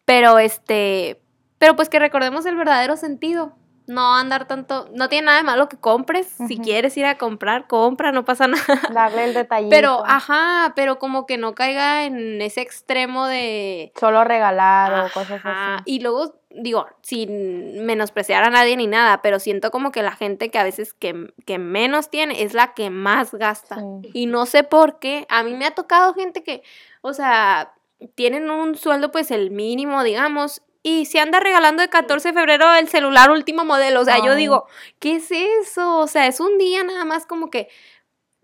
pero 0.05 0.41
este, 0.41 1.21
pero 1.59 1.77
pues 1.77 1.89
que 1.89 2.01
recordemos 2.01 2.45
el 2.45 2.57
verdadero 2.57 2.97
sentido. 2.97 3.55
No 3.87 4.15
andar 4.15 4.49
tanto, 4.49 4.89
no 4.93 5.09
tiene 5.09 5.27
nada 5.27 5.39
de 5.39 5.45
malo 5.45 5.69
que 5.69 5.77
compres. 5.77 6.27
Si 6.49 6.59
quieres 6.59 6.97
ir 6.97 7.07
a 7.07 7.19
comprar, 7.19 7.67
compra, 7.69 8.11
no 8.11 8.25
pasa 8.25 8.47
nada. 8.49 8.81
Darle 8.93 9.25
el 9.25 9.35
detallito. 9.35 9.71
Pero, 9.71 10.03
ajá, 10.05 10.73
pero 10.75 10.99
como 10.99 11.27
que 11.27 11.39
no 11.39 11.55
caiga 11.55 12.05
en 12.05 12.43
ese 12.43 12.63
extremo 12.63 13.27
de. 13.27 13.93
Solo 13.99 14.25
regalar 14.25 15.07
o 15.07 15.13
cosas 15.13 15.41
así. 15.45 15.83
Y 15.85 16.01
luego, 16.01 16.35
digo, 16.51 16.87
sin 17.03 17.85
menospreciar 17.87 18.43
a 18.43 18.51
nadie 18.51 18.77
ni 18.77 18.89
nada, 18.89 19.23
pero 19.23 19.39
siento 19.39 19.71
como 19.71 19.93
que 19.93 20.03
la 20.03 20.13
gente 20.13 20.51
que 20.51 20.59
a 20.59 20.65
veces 20.65 20.93
que, 20.93 21.33
que 21.45 21.59
menos 21.59 22.11
tiene 22.11 22.43
es 22.43 22.55
la 22.55 22.75
que 22.75 22.91
más 22.91 23.35
gasta. 23.35 23.77
Sí. 23.77 24.11
Y 24.13 24.27
no 24.27 24.47
sé 24.47 24.65
por 24.65 24.99
qué. 24.99 25.27
A 25.29 25.45
mí 25.45 25.55
me 25.55 25.67
ha 25.67 25.75
tocado 25.75 26.13
gente 26.15 26.43
que, 26.43 26.63
o 27.03 27.13
sea, 27.13 27.73
tienen 28.15 28.51
un 28.51 28.77
sueldo, 28.77 29.11
pues 29.11 29.31
el 29.31 29.51
mínimo, 29.51 30.03
digamos. 30.03 30.63
Y 30.89 31.07
se 31.07 31.19
anda 31.19 31.41
regalando 31.41 31.83
de 31.83 31.89
14 31.89 32.29
de 32.29 32.35
febrero 32.35 32.73
el 32.77 32.87
celular 32.87 33.33
último 33.33 33.65
modelo. 33.65 34.03
O 34.03 34.05
sea, 34.05 34.25
yo 34.25 34.37
digo, 34.37 34.69
¿qué 35.01 35.17
es 35.17 35.33
eso? 35.33 35.99
O 35.99 36.07
sea, 36.07 36.29
es 36.29 36.39
un 36.39 36.59
día 36.59 36.85
nada 36.85 37.05
más 37.05 37.27
como 37.27 37.51
que 37.51 37.69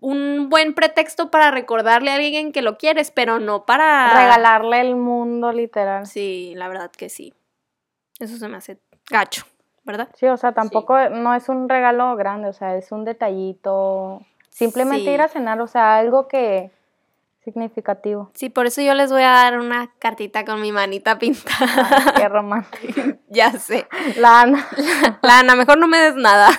un 0.01 0.49
buen 0.49 0.73
pretexto 0.73 1.31
para 1.31 1.51
recordarle 1.51 2.11
a 2.11 2.15
alguien 2.15 2.51
que 2.51 2.61
lo 2.61 2.77
quieres, 2.77 3.11
pero 3.11 3.39
no 3.39 3.65
para 3.65 4.13
Regalarle 4.13 4.81
el 4.81 4.97
mundo, 4.97 5.53
literal. 5.53 6.05
Sí, 6.05 6.51
la 6.57 6.67
verdad 6.67 6.91
que 6.91 7.07
sí. 7.07 7.33
Eso 8.19 8.35
se 8.35 8.49
me 8.49 8.57
hace 8.57 8.77
gacho, 9.09 9.45
¿verdad? 9.85 10.09
Sí, 10.13 10.27
o 10.27 10.35
sea, 10.35 10.51
tampoco 10.51 10.99
no 11.11 11.33
es 11.35 11.47
un 11.47 11.69
regalo 11.69 12.13
grande, 12.17 12.49
o 12.49 12.53
sea, 12.53 12.75
es 12.75 12.91
un 12.91 13.05
detallito. 13.05 14.19
Simplemente 14.49 15.05
Sí. 15.05 15.11
ir 15.11 15.21
a 15.21 15.29
cenar, 15.29 15.61
o 15.61 15.67
sea, 15.67 15.95
algo 15.95 16.27
que 16.27 16.71
significativo. 17.43 18.31
Sí, 18.33 18.49
por 18.49 18.65
eso 18.65 18.81
yo 18.81 18.93
les 18.93 19.11
voy 19.11 19.23
a 19.23 19.29
dar 19.31 19.59
una 19.59 19.91
cartita 19.99 20.45
con 20.45 20.61
mi 20.61 20.71
manita 20.71 21.17
pintada. 21.19 22.13
Qué 22.15 22.27
romántico. 22.29 23.01
ya 23.29 23.51
sé. 23.51 23.87
La 24.17 24.41
Ana. 24.41 24.67
Lana, 25.21 25.55
mejor 25.55 25.77
no 25.77 25.87
me 25.87 25.97
des 25.99 26.15
nada. 26.15 26.49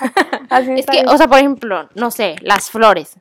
Así 0.51 0.73
Es 0.77 0.87
que, 0.87 0.93
bien. 0.93 1.09
o 1.09 1.17
sea, 1.17 1.29
por 1.29 1.39
ejemplo, 1.39 1.89
no 1.95 2.11
sé, 2.11 2.37
las 2.43 2.71
flores. 2.71 3.17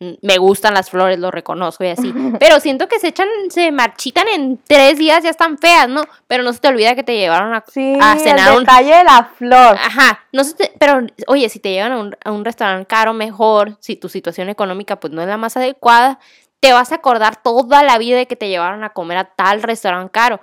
Mm, 0.00 0.12
Me 0.22 0.38
gustan 0.38 0.74
las 0.74 0.90
flores, 0.90 1.18
lo 1.18 1.32
reconozco 1.32 1.82
y 1.82 1.88
así. 1.88 2.14
Pero 2.38 2.60
siento 2.60 2.86
que 2.86 3.00
se 3.00 3.08
echan, 3.08 3.26
se 3.50 3.72
marchitan 3.72 4.28
en 4.28 4.58
tres 4.64 4.96
días, 4.96 5.24
ya 5.24 5.30
están 5.30 5.58
feas, 5.58 5.88
¿no? 5.88 6.02
Pero 6.28 6.44
no 6.44 6.52
se 6.52 6.60
te 6.60 6.68
olvida 6.68 6.94
que 6.94 7.02
te 7.02 7.16
llevaron 7.16 7.52
a, 7.52 7.64
sí, 7.66 7.98
a 8.00 8.16
cenar 8.16 8.52
el 8.52 8.58
un, 8.58 8.60
detalle 8.60 8.94
de 8.94 9.02
la 9.04 9.24
flor. 9.36 9.76
Ajá, 9.76 10.20
no 10.32 10.44
sé, 10.44 10.54
te- 10.54 10.72
pero 10.78 11.00
oye, 11.26 11.48
si 11.48 11.58
te 11.58 11.72
llevan 11.72 11.90
a 11.92 11.98
un, 11.98 12.16
a 12.24 12.30
un 12.30 12.44
restaurante 12.44 12.86
caro, 12.86 13.12
mejor, 13.12 13.76
si 13.80 13.96
tu 13.96 14.08
situación 14.08 14.48
económica 14.48 15.00
pues 15.00 15.12
no 15.12 15.20
es 15.20 15.26
la 15.26 15.36
más 15.36 15.56
adecuada, 15.56 16.20
te 16.60 16.72
vas 16.72 16.92
a 16.92 16.96
acordar 16.96 17.42
toda 17.42 17.82
la 17.82 17.98
vida 17.98 18.16
de 18.16 18.26
que 18.26 18.36
te 18.36 18.48
llevaron 18.48 18.84
a 18.84 18.90
comer 18.90 19.18
a 19.18 19.24
tal 19.24 19.62
restaurante 19.62 20.10
caro. 20.10 20.40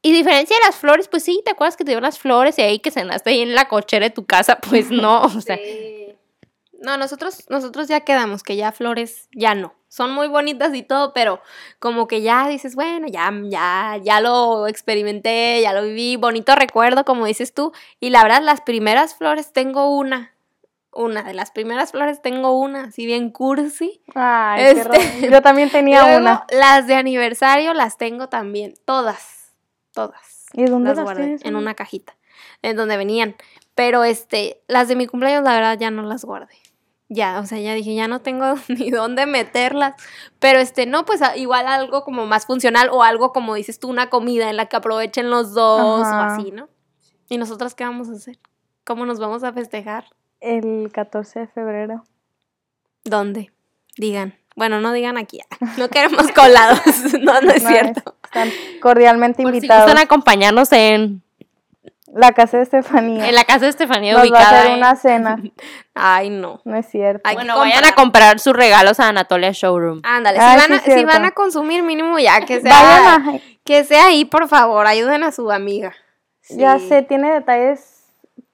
Y 0.00 0.12
diferencia 0.12 0.56
de 0.56 0.66
las 0.66 0.76
flores, 0.76 1.08
pues 1.08 1.24
sí, 1.24 1.42
te 1.44 1.50
acuerdas 1.50 1.76
que 1.76 1.84
te 1.84 1.90
dieron 1.90 2.04
las 2.04 2.18
flores 2.18 2.58
y 2.58 2.62
ahí 2.62 2.78
que 2.78 2.90
cenaste 2.90 3.30
ahí 3.30 3.40
en 3.40 3.54
la 3.54 3.68
cochera 3.68 4.06
de 4.06 4.10
tu 4.10 4.26
casa, 4.26 4.58
pues 4.68 4.90
no, 4.90 5.22
o 5.22 5.40
sea, 5.40 5.58
No, 6.80 6.96
nosotros, 6.96 7.44
nosotros 7.48 7.88
ya 7.88 8.00
quedamos, 8.00 8.42
que 8.42 8.56
ya 8.56 8.70
flores, 8.70 9.28
ya 9.32 9.54
no. 9.54 9.74
Son 9.88 10.12
muy 10.12 10.28
bonitas 10.28 10.74
y 10.74 10.82
todo, 10.82 11.12
pero 11.14 11.40
como 11.78 12.06
que 12.06 12.20
ya 12.20 12.46
dices, 12.46 12.74
bueno, 12.74 13.08
ya, 13.08 13.32
ya, 13.44 13.98
ya 14.02 14.20
lo 14.20 14.68
experimenté, 14.68 15.60
ya 15.62 15.72
lo 15.72 15.82
viví, 15.82 16.16
bonito 16.16 16.54
recuerdo, 16.54 17.04
como 17.04 17.26
dices 17.26 17.54
tú. 17.54 17.72
Y 17.98 18.10
la 18.10 18.22
verdad, 18.22 18.42
las 18.42 18.60
primeras 18.60 19.14
flores 19.14 19.52
tengo 19.52 19.90
una. 19.96 20.37
Una 21.00 21.22
de 21.22 21.32
las 21.32 21.50
primeras 21.52 21.92
flores 21.92 22.20
tengo 22.22 22.58
una, 22.58 22.84
así 22.84 23.06
bien 23.06 23.30
cursi. 23.30 24.02
Ay, 24.14 24.64
qué 24.74 24.80
Este, 24.80 24.88
rom- 24.88 25.30
Yo 25.30 25.42
también 25.42 25.70
tenía 25.70 26.02
Luego, 26.02 26.18
una. 26.18 26.46
las 26.50 26.86
de 26.88 26.94
aniversario 26.94 27.72
las 27.72 27.96
tengo 27.98 28.28
también, 28.28 28.74
todas, 28.84 29.54
todas. 29.92 30.46
¿Y 30.54 30.64
dónde 30.64 30.88
las 30.88 30.96
las 30.96 31.04
guardé 31.04 31.22
tienes? 31.22 31.44
en 31.44 31.54
una 31.56 31.74
cajita, 31.74 32.16
en 32.62 32.76
donde 32.76 32.96
venían. 32.96 33.36
Pero 33.76 34.02
este, 34.02 34.62
las 34.66 34.88
de 34.88 34.96
mi 34.96 35.06
cumpleaños, 35.06 35.44
la 35.44 35.52
verdad, 35.54 35.78
ya 35.78 35.90
no 35.92 36.02
las 36.02 36.24
guardé. 36.24 36.56
Ya, 37.08 37.38
o 37.38 37.46
sea, 37.46 37.58
ya 37.58 37.74
dije, 37.74 37.94
ya 37.94 38.08
no 38.08 38.20
tengo 38.20 38.54
ni 38.68 38.90
dónde 38.90 39.26
meterlas. 39.26 39.94
Pero 40.40 40.58
este, 40.58 40.84
no, 40.86 41.04
pues 41.04 41.20
igual 41.36 41.68
algo 41.68 42.02
como 42.02 42.26
más 42.26 42.44
funcional 42.46 42.88
o 42.90 43.04
algo 43.04 43.32
como 43.32 43.54
dices 43.54 43.78
tú, 43.78 43.88
una 43.88 44.10
comida 44.10 44.50
en 44.50 44.56
la 44.56 44.66
que 44.66 44.76
aprovechen 44.76 45.30
los 45.30 45.54
dos 45.54 46.06
Ajá. 46.06 46.18
o 46.18 46.22
así, 46.24 46.50
¿no? 46.50 46.68
¿Y 47.28 47.38
nosotras 47.38 47.74
qué 47.76 47.84
vamos 47.84 48.08
a 48.08 48.12
hacer? 48.14 48.38
¿Cómo 48.84 49.06
nos 49.06 49.20
vamos 49.20 49.44
a 49.44 49.52
festejar? 49.52 50.06
El 50.40 50.90
14 50.92 51.40
de 51.40 51.46
febrero. 51.48 52.04
¿Dónde? 53.04 53.50
Digan. 53.96 54.34
Bueno, 54.56 54.80
no 54.80 54.92
digan 54.92 55.16
aquí. 55.18 55.40
No 55.76 55.88
queremos 55.88 56.30
colados. 56.34 56.80
No, 57.20 57.40
no 57.40 57.50
es 57.52 57.62
No, 57.62 57.68
cierto. 57.68 58.14
Están 58.24 58.50
cordialmente 58.80 59.42
por 59.42 59.52
si 59.52 59.58
invitados. 59.58 59.84
gustan 59.86 60.02
acompañarnos 60.04 60.70
en, 60.72 61.22
La 62.12 62.32
casa 62.32 62.58
de 62.58 62.64
Estefanía. 62.64 63.28
en 63.28 63.34
la 63.34 63.44
casa 63.44 63.60
de 63.60 63.68
Estefanía 63.70 64.12
Nos 64.12 64.20
va 64.20 64.24
a 64.24 64.28
ubicada 64.28 64.60
hacer 64.62 64.76
una 64.76 64.96
cena. 64.96 65.42
Ay, 65.94 66.30
no. 66.30 66.60
No 66.64 66.76
es 66.76 66.86
cierto. 66.90 67.22
Ay, 67.24 67.36
Bueno, 67.36 67.54
comprar. 67.54 67.72
vayan 67.74 67.92
a 67.92 67.94
comprar 67.94 68.38
sus 68.40 68.52
regalos 68.54 69.00
a 69.00 69.08
Anatolia 69.08 69.50
Showroom. 69.52 70.00
Ándale, 70.04 70.38
Ay, 70.40 70.58
si, 70.58 70.64
sí 70.64 70.68
van 70.70 70.78
a, 70.78 70.82
si 70.98 71.04
van 71.04 71.24
a 71.24 71.30
consumir 71.32 71.82
mínimo 71.82 72.18
ya 72.18 72.40
que 72.44 72.60
sea, 72.60 72.72
Vayan 72.72 73.28
a... 73.36 73.40
que 73.64 73.84
sea 73.84 74.06
ahí, 74.06 74.24
por 74.24 74.48
favor, 74.48 74.86
ayuden 74.86 75.22
a 75.24 75.32
su 75.32 75.50
amiga. 75.50 75.94
Ya 76.50 76.78
sé, 76.78 77.02
tiene 77.02 77.30
detalles, 77.32 78.04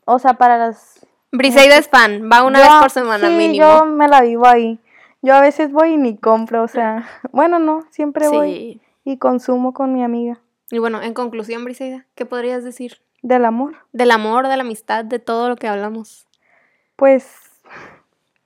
o 0.05 0.19
sea, 0.19 0.35
para 0.35 0.59
las... 0.59 0.94
Briseida 1.37 1.77
es 1.79 1.89
fan, 1.89 2.29
va 2.33 2.43
una 2.45 2.61
Yo- 2.61 2.65
vez 2.71 2.81
por 2.81 2.91
semana 2.91 3.29
sí, 3.29 3.35
mínimo. 3.35 3.65
yo 3.67 3.85
me 3.87 4.09
la 4.09 4.21
vivo 4.23 4.47
ahí. 4.47 4.79
Yo 5.23 5.35
a 5.35 5.41
veces 5.41 5.73
voy 5.73 5.95
y 5.95 5.97
ni 5.97 6.17
compro, 6.17 6.63
o 6.63 6.69
sea, 6.69 7.07
bueno, 7.33 7.59
no, 7.59 7.83
siempre 7.91 8.29
voy 8.29 8.81
y 9.05 9.17
consumo 9.19 9.73
con 9.73 9.93
mi 9.93 10.03
amiga. 10.05 10.39
Y 10.71 10.79
bueno, 10.79 11.03
en 11.03 11.15
conclusión, 11.15 11.65
Briseida, 11.65 12.07
¿qué 12.15 12.25
podrías 12.27 12.63
decir? 12.65 12.99
Del 13.23 13.45
amor, 13.47 13.77
Del 13.93 14.11
amor, 14.11 14.49
de 14.49 14.57
la 14.57 14.63
amistad, 14.63 15.05
de 15.05 15.19
todo 15.19 15.49
lo 15.49 15.57
que 15.57 15.69
hablamos. 15.69 16.27
pues 16.97 17.41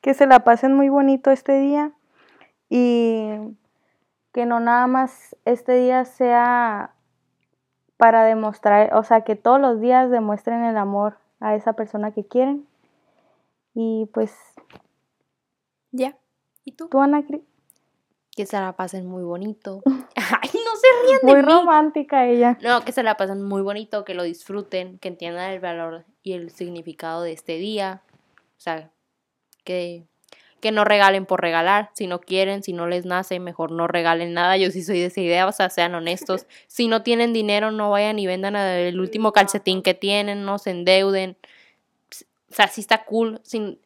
que 0.01 0.14
se 0.14 0.27
la 0.27 0.40
pasen 0.44 0.72
muy 0.74 0.88
bonito 0.88 1.31
este 1.33 1.59
día 1.59 1.90
y 2.70 3.29
que 4.33 4.46
no 4.46 4.61
nada 4.61 4.87
más 4.87 5.37
este 5.44 5.72
día 5.74 6.05
sea 6.05 6.92
para 7.96 8.22
demostrar, 8.24 8.94
o 8.94 9.03
sea, 9.03 9.22
que 9.22 9.35
todos 9.37 9.61
los 9.61 9.81
días 9.81 10.11
demuestren 10.11 10.62
el 10.64 10.77
amor 10.77 11.18
a 11.40 11.55
esa 11.57 11.72
persona 11.74 12.12
que 12.12 12.24
quieren. 12.24 12.64
Y 13.74 14.07
pues, 14.12 14.35
Ya. 15.92 16.16
¿Y 16.64 16.72
tú? 16.72 16.88
tú, 16.88 17.00
Ana, 17.00 17.24
Que 18.37 18.46
se 18.46 18.57
la 18.59 18.74
pasen 18.74 19.07
muy 19.07 19.22
bonito. 19.22 19.83
Ay, 19.87 20.50
no 20.52 20.76
se 20.76 21.07
rían 21.07 21.20
de 21.22 21.26
muy 21.33 21.37
mí. 21.37 21.42
romántica 21.42 22.26
ella. 22.26 22.59
No, 22.62 22.85
que 22.85 22.92
se 22.92 23.02
la 23.02 23.16
pasen 23.16 23.42
muy 23.42 23.62
bonito, 23.62 24.04
que 24.04 24.14
lo 24.14 24.22
disfruten, 24.22 24.98
que 24.98 25.09
entiendan 25.09 25.50
el 25.50 25.61
valor 25.61 26.04
y 26.22 26.35
el 26.35 26.50
significado 26.50 27.22
de 27.22 27.33
este 27.33 27.57
día. 27.57 28.02
O 28.59 28.61
sea, 28.61 28.90
que, 29.64 30.04
que 30.61 30.72
no 30.72 30.85
regalen 30.85 31.24
por 31.24 31.40
regalar, 31.40 31.90
si 31.94 32.07
no 32.07 32.20
quieren, 32.20 32.62
si 32.62 32.72
no 32.72 32.87
les 32.87 33.07
nace, 33.07 33.38
mejor 33.40 33.70
no 33.70 33.87
regalen 33.87 34.35
nada, 34.35 34.57
yo 34.57 34.70
sí 34.70 34.83
soy 34.83 34.98
de 34.98 35.07
esa 35.07 35.20
idea, 35.20 35.46
o 35.46 35.52
sea, 35.52 35.70
sean 35.70 35.94
honestos, 35.94 36.46
si 36.66 36.88
no 36.88 37.02
tienen 37.02 37.33
dinero, 37.33 37.70
no 37.70 37.90
vayan 37.90 38.18
y 38.18 38.26
vendan 38.26 38.57
el 38.57 39.00
último 39.00 39.33
calcetín 39.33 39.83
que 39.83 39.94
tienen, 39.94 40.44
no 40.44 40.59
se 40.59 40.70
endeuden, 40.70 41.37
o 42.50 42.54
sea, 42.54 42.68
sí 42.68 42.80
está 42.80 43.04
cool, 43.04 43.40
sin, 43.44 43.78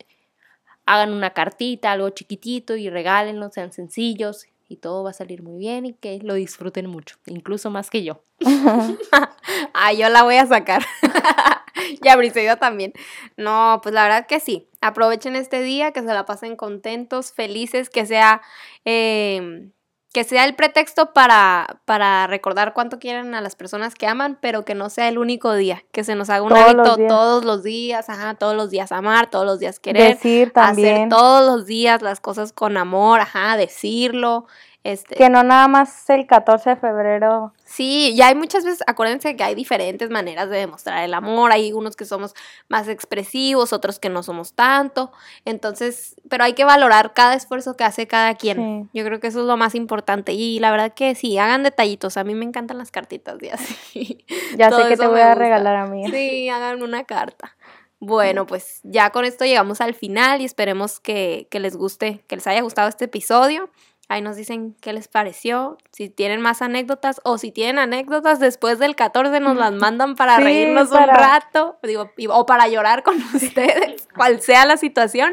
hagan 0.87 1.12
una 1.12 1.31
cartita, 1.31 1.92
algo 1.92 2.11
chiquitito 2.11 2.77
y 2.77 2.90
regálenlo, 2.90 3.51
sean 3.51 3.72
sencillos 3.72 4.46
y 4.68 4.77
todo 4.77 5.05
va 5.05 5.11
a 5.11 5.14
salir 5.14 5.42
muy 5.42 5.59
bien 5.59 5.85
y 5.85 5.92
que 5.94 6.18
lo 6.22 6.35
disfruten 6.35 6.88
mucho, 6.88 7.16
incluso 7.27 7.70
más 7.70 7.90
que 7.90 8.03
yo. 8.03 8.25
ah, 9.75 9.92
yo 9.92 10.09
la 10.09 10.22
voy 10.22 10.37
a 10.37 10.46
sacar. 10.46 10.83
y 12.03 12.09
a 12.09 12.16
Briseida 12.16 12.57
también. 12.57 12.92
No, 13.37 13.81
pues 13.83 13.94
la 13.94 14.05
verdad 14.05 14.27
que 14.27 14.40
sí. 14.40 14.68
Aprovechen 14.81 15.37
este 15.37 15.62
día, 15.62 15.92
que 15.92 16.01
se 16.01 16.07
la 16.07 16.25
pasen 16.25 16.57
contentos, 16.57 17.33
felices, 17.33 17.90
que 17.90 18.07
sea 18.07 18.42
eh, 18.85 19.70
que 20.12 20.25
sea 20.25 20.44
el 20.44 20.55
pretexto 20.55 21.12
para, 21.14 21.79
para 21.87 22.27
recordar 22.27 22.75
cuánto 22.75 22.98
quieren 22.98 23.35
a 23.35 23.40
las 23.40 23.57
personas 23.57 23.94
que 23.94 24.07
aman, 24.07 24.38
pero 24.40 24.64
que 24.64 24.75
no 24.75 24.90
sea 24.90 25.09
el 25.09 25.16
único 25.16 25.55
día, 25.55 25.85
que 25.90 26.05
se 26.05 26.14
nos 26.14 26.29
haga 26.29 26.42
un 26.42 26.53
hábito 26.53 26.96
todos 27.09 27.44
los 27.44 27.62
días, 27.62 28.11
ajá, 28.11 28.35
todos 28.35 28.55
los 28.55 28.70
días 28.70 28.92
amar, 28.92 29.31
todos 29.31 29.46
los 29.46 29.59
días 29.59 29.81
querer, 29.81 30.16
decir 30.16 30.53
también, 30.53 30.96
hacer 30.96 31.09
todos 31.09 31.46
los 31.46 31.66
días 31.66 32.03
las 32.03 32.20
cosas 32.20 32.53
con 32.53 32.77
amor, 32.77 33.20
ajá, 33.20 33.57
decirlo, 33.57 34.46
este, 34.85 35.14
que 35.14 35.31
no 35.31 35.45
nada 35.45 35.68
más 35.68 36.11
el 36.11 36.27
14 36.27 36.71
de 36.71 36.77
febrero. 36.77 37.53
Sí, 37.64 38.14
ya 38.16 38.29
hay 38.29 38.35
muchas 38.35 38.64
veces, 38.64 38.83
acuérdense 38.87 39.37
que 39.37 39.45
hay 39.45 39.55
diferentes 39.55 40.11
maneras 40.11 40.51
de 40.51 40.59
demostrar 40.59 41.05
el 41.05 41.14
amor, 41.14 41.53
hay 41.53 41.73
unos 41.73 41.95
que 41.95 42.05
somos 42.05 42.35
más 42.68 42.88
expresivos, 42.88 43.73
otros 43.73 44.01
que 44.01 44.09
no 44.09 44.23
somos 44.23 44.55
tanto, 44.55 45.12
entonces, 45.45 46.16
pero 46.29 46.45
hay 46.45 46.55
que 46.55 46.64
valorar 46.64 47.14
cada 47.14 47.35
esfuerzo 47.35 47.77
que 47.77 47.85
hace 47.85 48.09
cada 48.09 48.35
quien. 48.35 48.90
Yo 48.92 49.05
creo 49.05 49.21
que 49.21 49.29
eso 49.29 49.40
es 49.40 49.47
lo 49.47 49.57
más 49.57 49.75
importante 49.75 50.33
y 50.33 50.59
la 50.59 50.71
verdad 50.73 50.92
que 50.95 51.14
sí, 51.14 51.38
hagan 51.38 51.62
detallitos, 51.62 52.16
a 52.16 52.25
mí 52.25 52.35
me 52.35 52.45
encantan 52.45 52.79
las 52.79 52.90
cartitas 52.90 53.38
de 53.38 53.53
así. 53.53 54.25
Ya 54.57 54.71
sé 54.71 54.88
que 54.88 54.97
te 54.97 55.07
voy 55.07 55.21
a 55.21 55.35
regalar 55.35 55.77
a 55.77 55.87
mí. 55.87 56.05
Sí, 56.11 56.49
hagan 56.49 56.83
una 56.83 57.05
carta. 57.05 57.57
Bueno, 58.01 58.47
pues 58.47 58.81
ya 58.83 59.11
con 59.11 59.25
esto 59.25 59.45
llegamos 59.45 59.81
al 59.81 59.95
final 59.95 60.40
y 60.40 60.45
esperemos 60.45 60.99
que, 60.99 61.47
que 61.51 61.61
les 61.61 61.77
guste, 61.77 62.25
que 62.27 62.35
les 62.35 62.47
haya 62.49 62.61
gustado 62.61 62.88
este 62.88 63.05
episodio. 63.05 63.71
Ahí 64.12 64.20
nos 64.20 64.37
dicen 64.37 64.77
qué 64.83 64.92
les 64.92 65.09
pareció, 65.09 65.79
si 65.90 66.11
tienen 66.11 66.42
más 66.42 66.61
anécdotas 66.61 67.22
o 67.25 67.38
si 67.38 67.51
tienen 67.51 67.79
anécdotas 67.79 68.40
después 68.40 68.79
del 68.79 68.94
14 68.94 69.40
nos 69.40 69.57
las 69.57 69.72
mandan 69.72 70.16
para 70.16 70.37
reírnos 70.37 70.90
un 70.90 71.09
rato, 71.09 71.79
digo, 71.83 72.12
o 72.29 72.44
para 72.44 72.68
llorar 72.68 73.05
con 73.05 73.16
ustedes, 73.35 74.07
cual 74.14 74.42
sea 74.42 74.66
la 74.66 74.77
situación. 74.77 75.33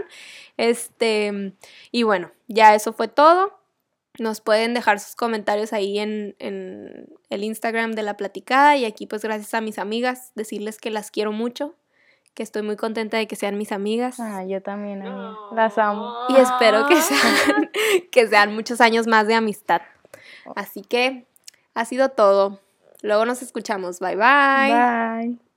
Este, 0.55 1.51
y 1.91 2.03
bueno, 2.03 2.31
ya 2.47 2.73
eso 2.73 2.93
fue 2.93 3.09
todo. 3.09 3.59
Nos 4.17 4.39
pueden 4.39 4.73
dejar 4.73 5.01
sus 5.01 5.17
comentarios 5.17 5.73
ahí 5.73 5.99
en, 5.99 6.37
en 6.39 7.09
el 7.29 7.43
Instagram 7.43 7.91
de 7.91 8.03
la 8.03 8.15
platicada 8.15 8.77
y 8.77 8.85
aquí 8.85 9.07
pues 9.07 9.23
gracias 9.23 9.53
a 9.55 9.59
mis 9.59 9.77
amigas 9.77 10.31
decirles 10.35 10.77
que 10.77 10.89
las 10.89 11.11
quiero 11.11 11.33
mucho, 11.33 11.75
que 12.33 12.43
estoy 12.43 12.61
muy 12.61 12.75
contenta 12.75 13.17
de 13.17 13.27
que 13.27 13.35
sean 13.35 13.57
mis 13.57 13.71
amigas. 13.71 14.19
Ah, 14.19 14.43
yo 14.45 14.61
también, 14.61 15.03
las 15.53 15.77
amo. 15.77 16.13
Y 16.29 16.35
espero 16.37 16.87
que 16.87 16.95
sean, 16.95 17.71
que 18.11 18.27
sean 18.27 18.55
muchos 18.55 18.81
años 18.81 19.07
más 19.07 19.27
de 19.27 19.35
amistad. 19.35 19.81
Así 20.55 20.81
que 20.81 21.25
ha 21.73 21.85
sido 21.85 22.09
todo. 22.09 22.59
Luego 23.01 23.25
nos 23.25 23.41
escuchamos. 23.41 23.99
Bye 23.99 24.15
bye. 24.15 25.27
Bye. 25.27 25.48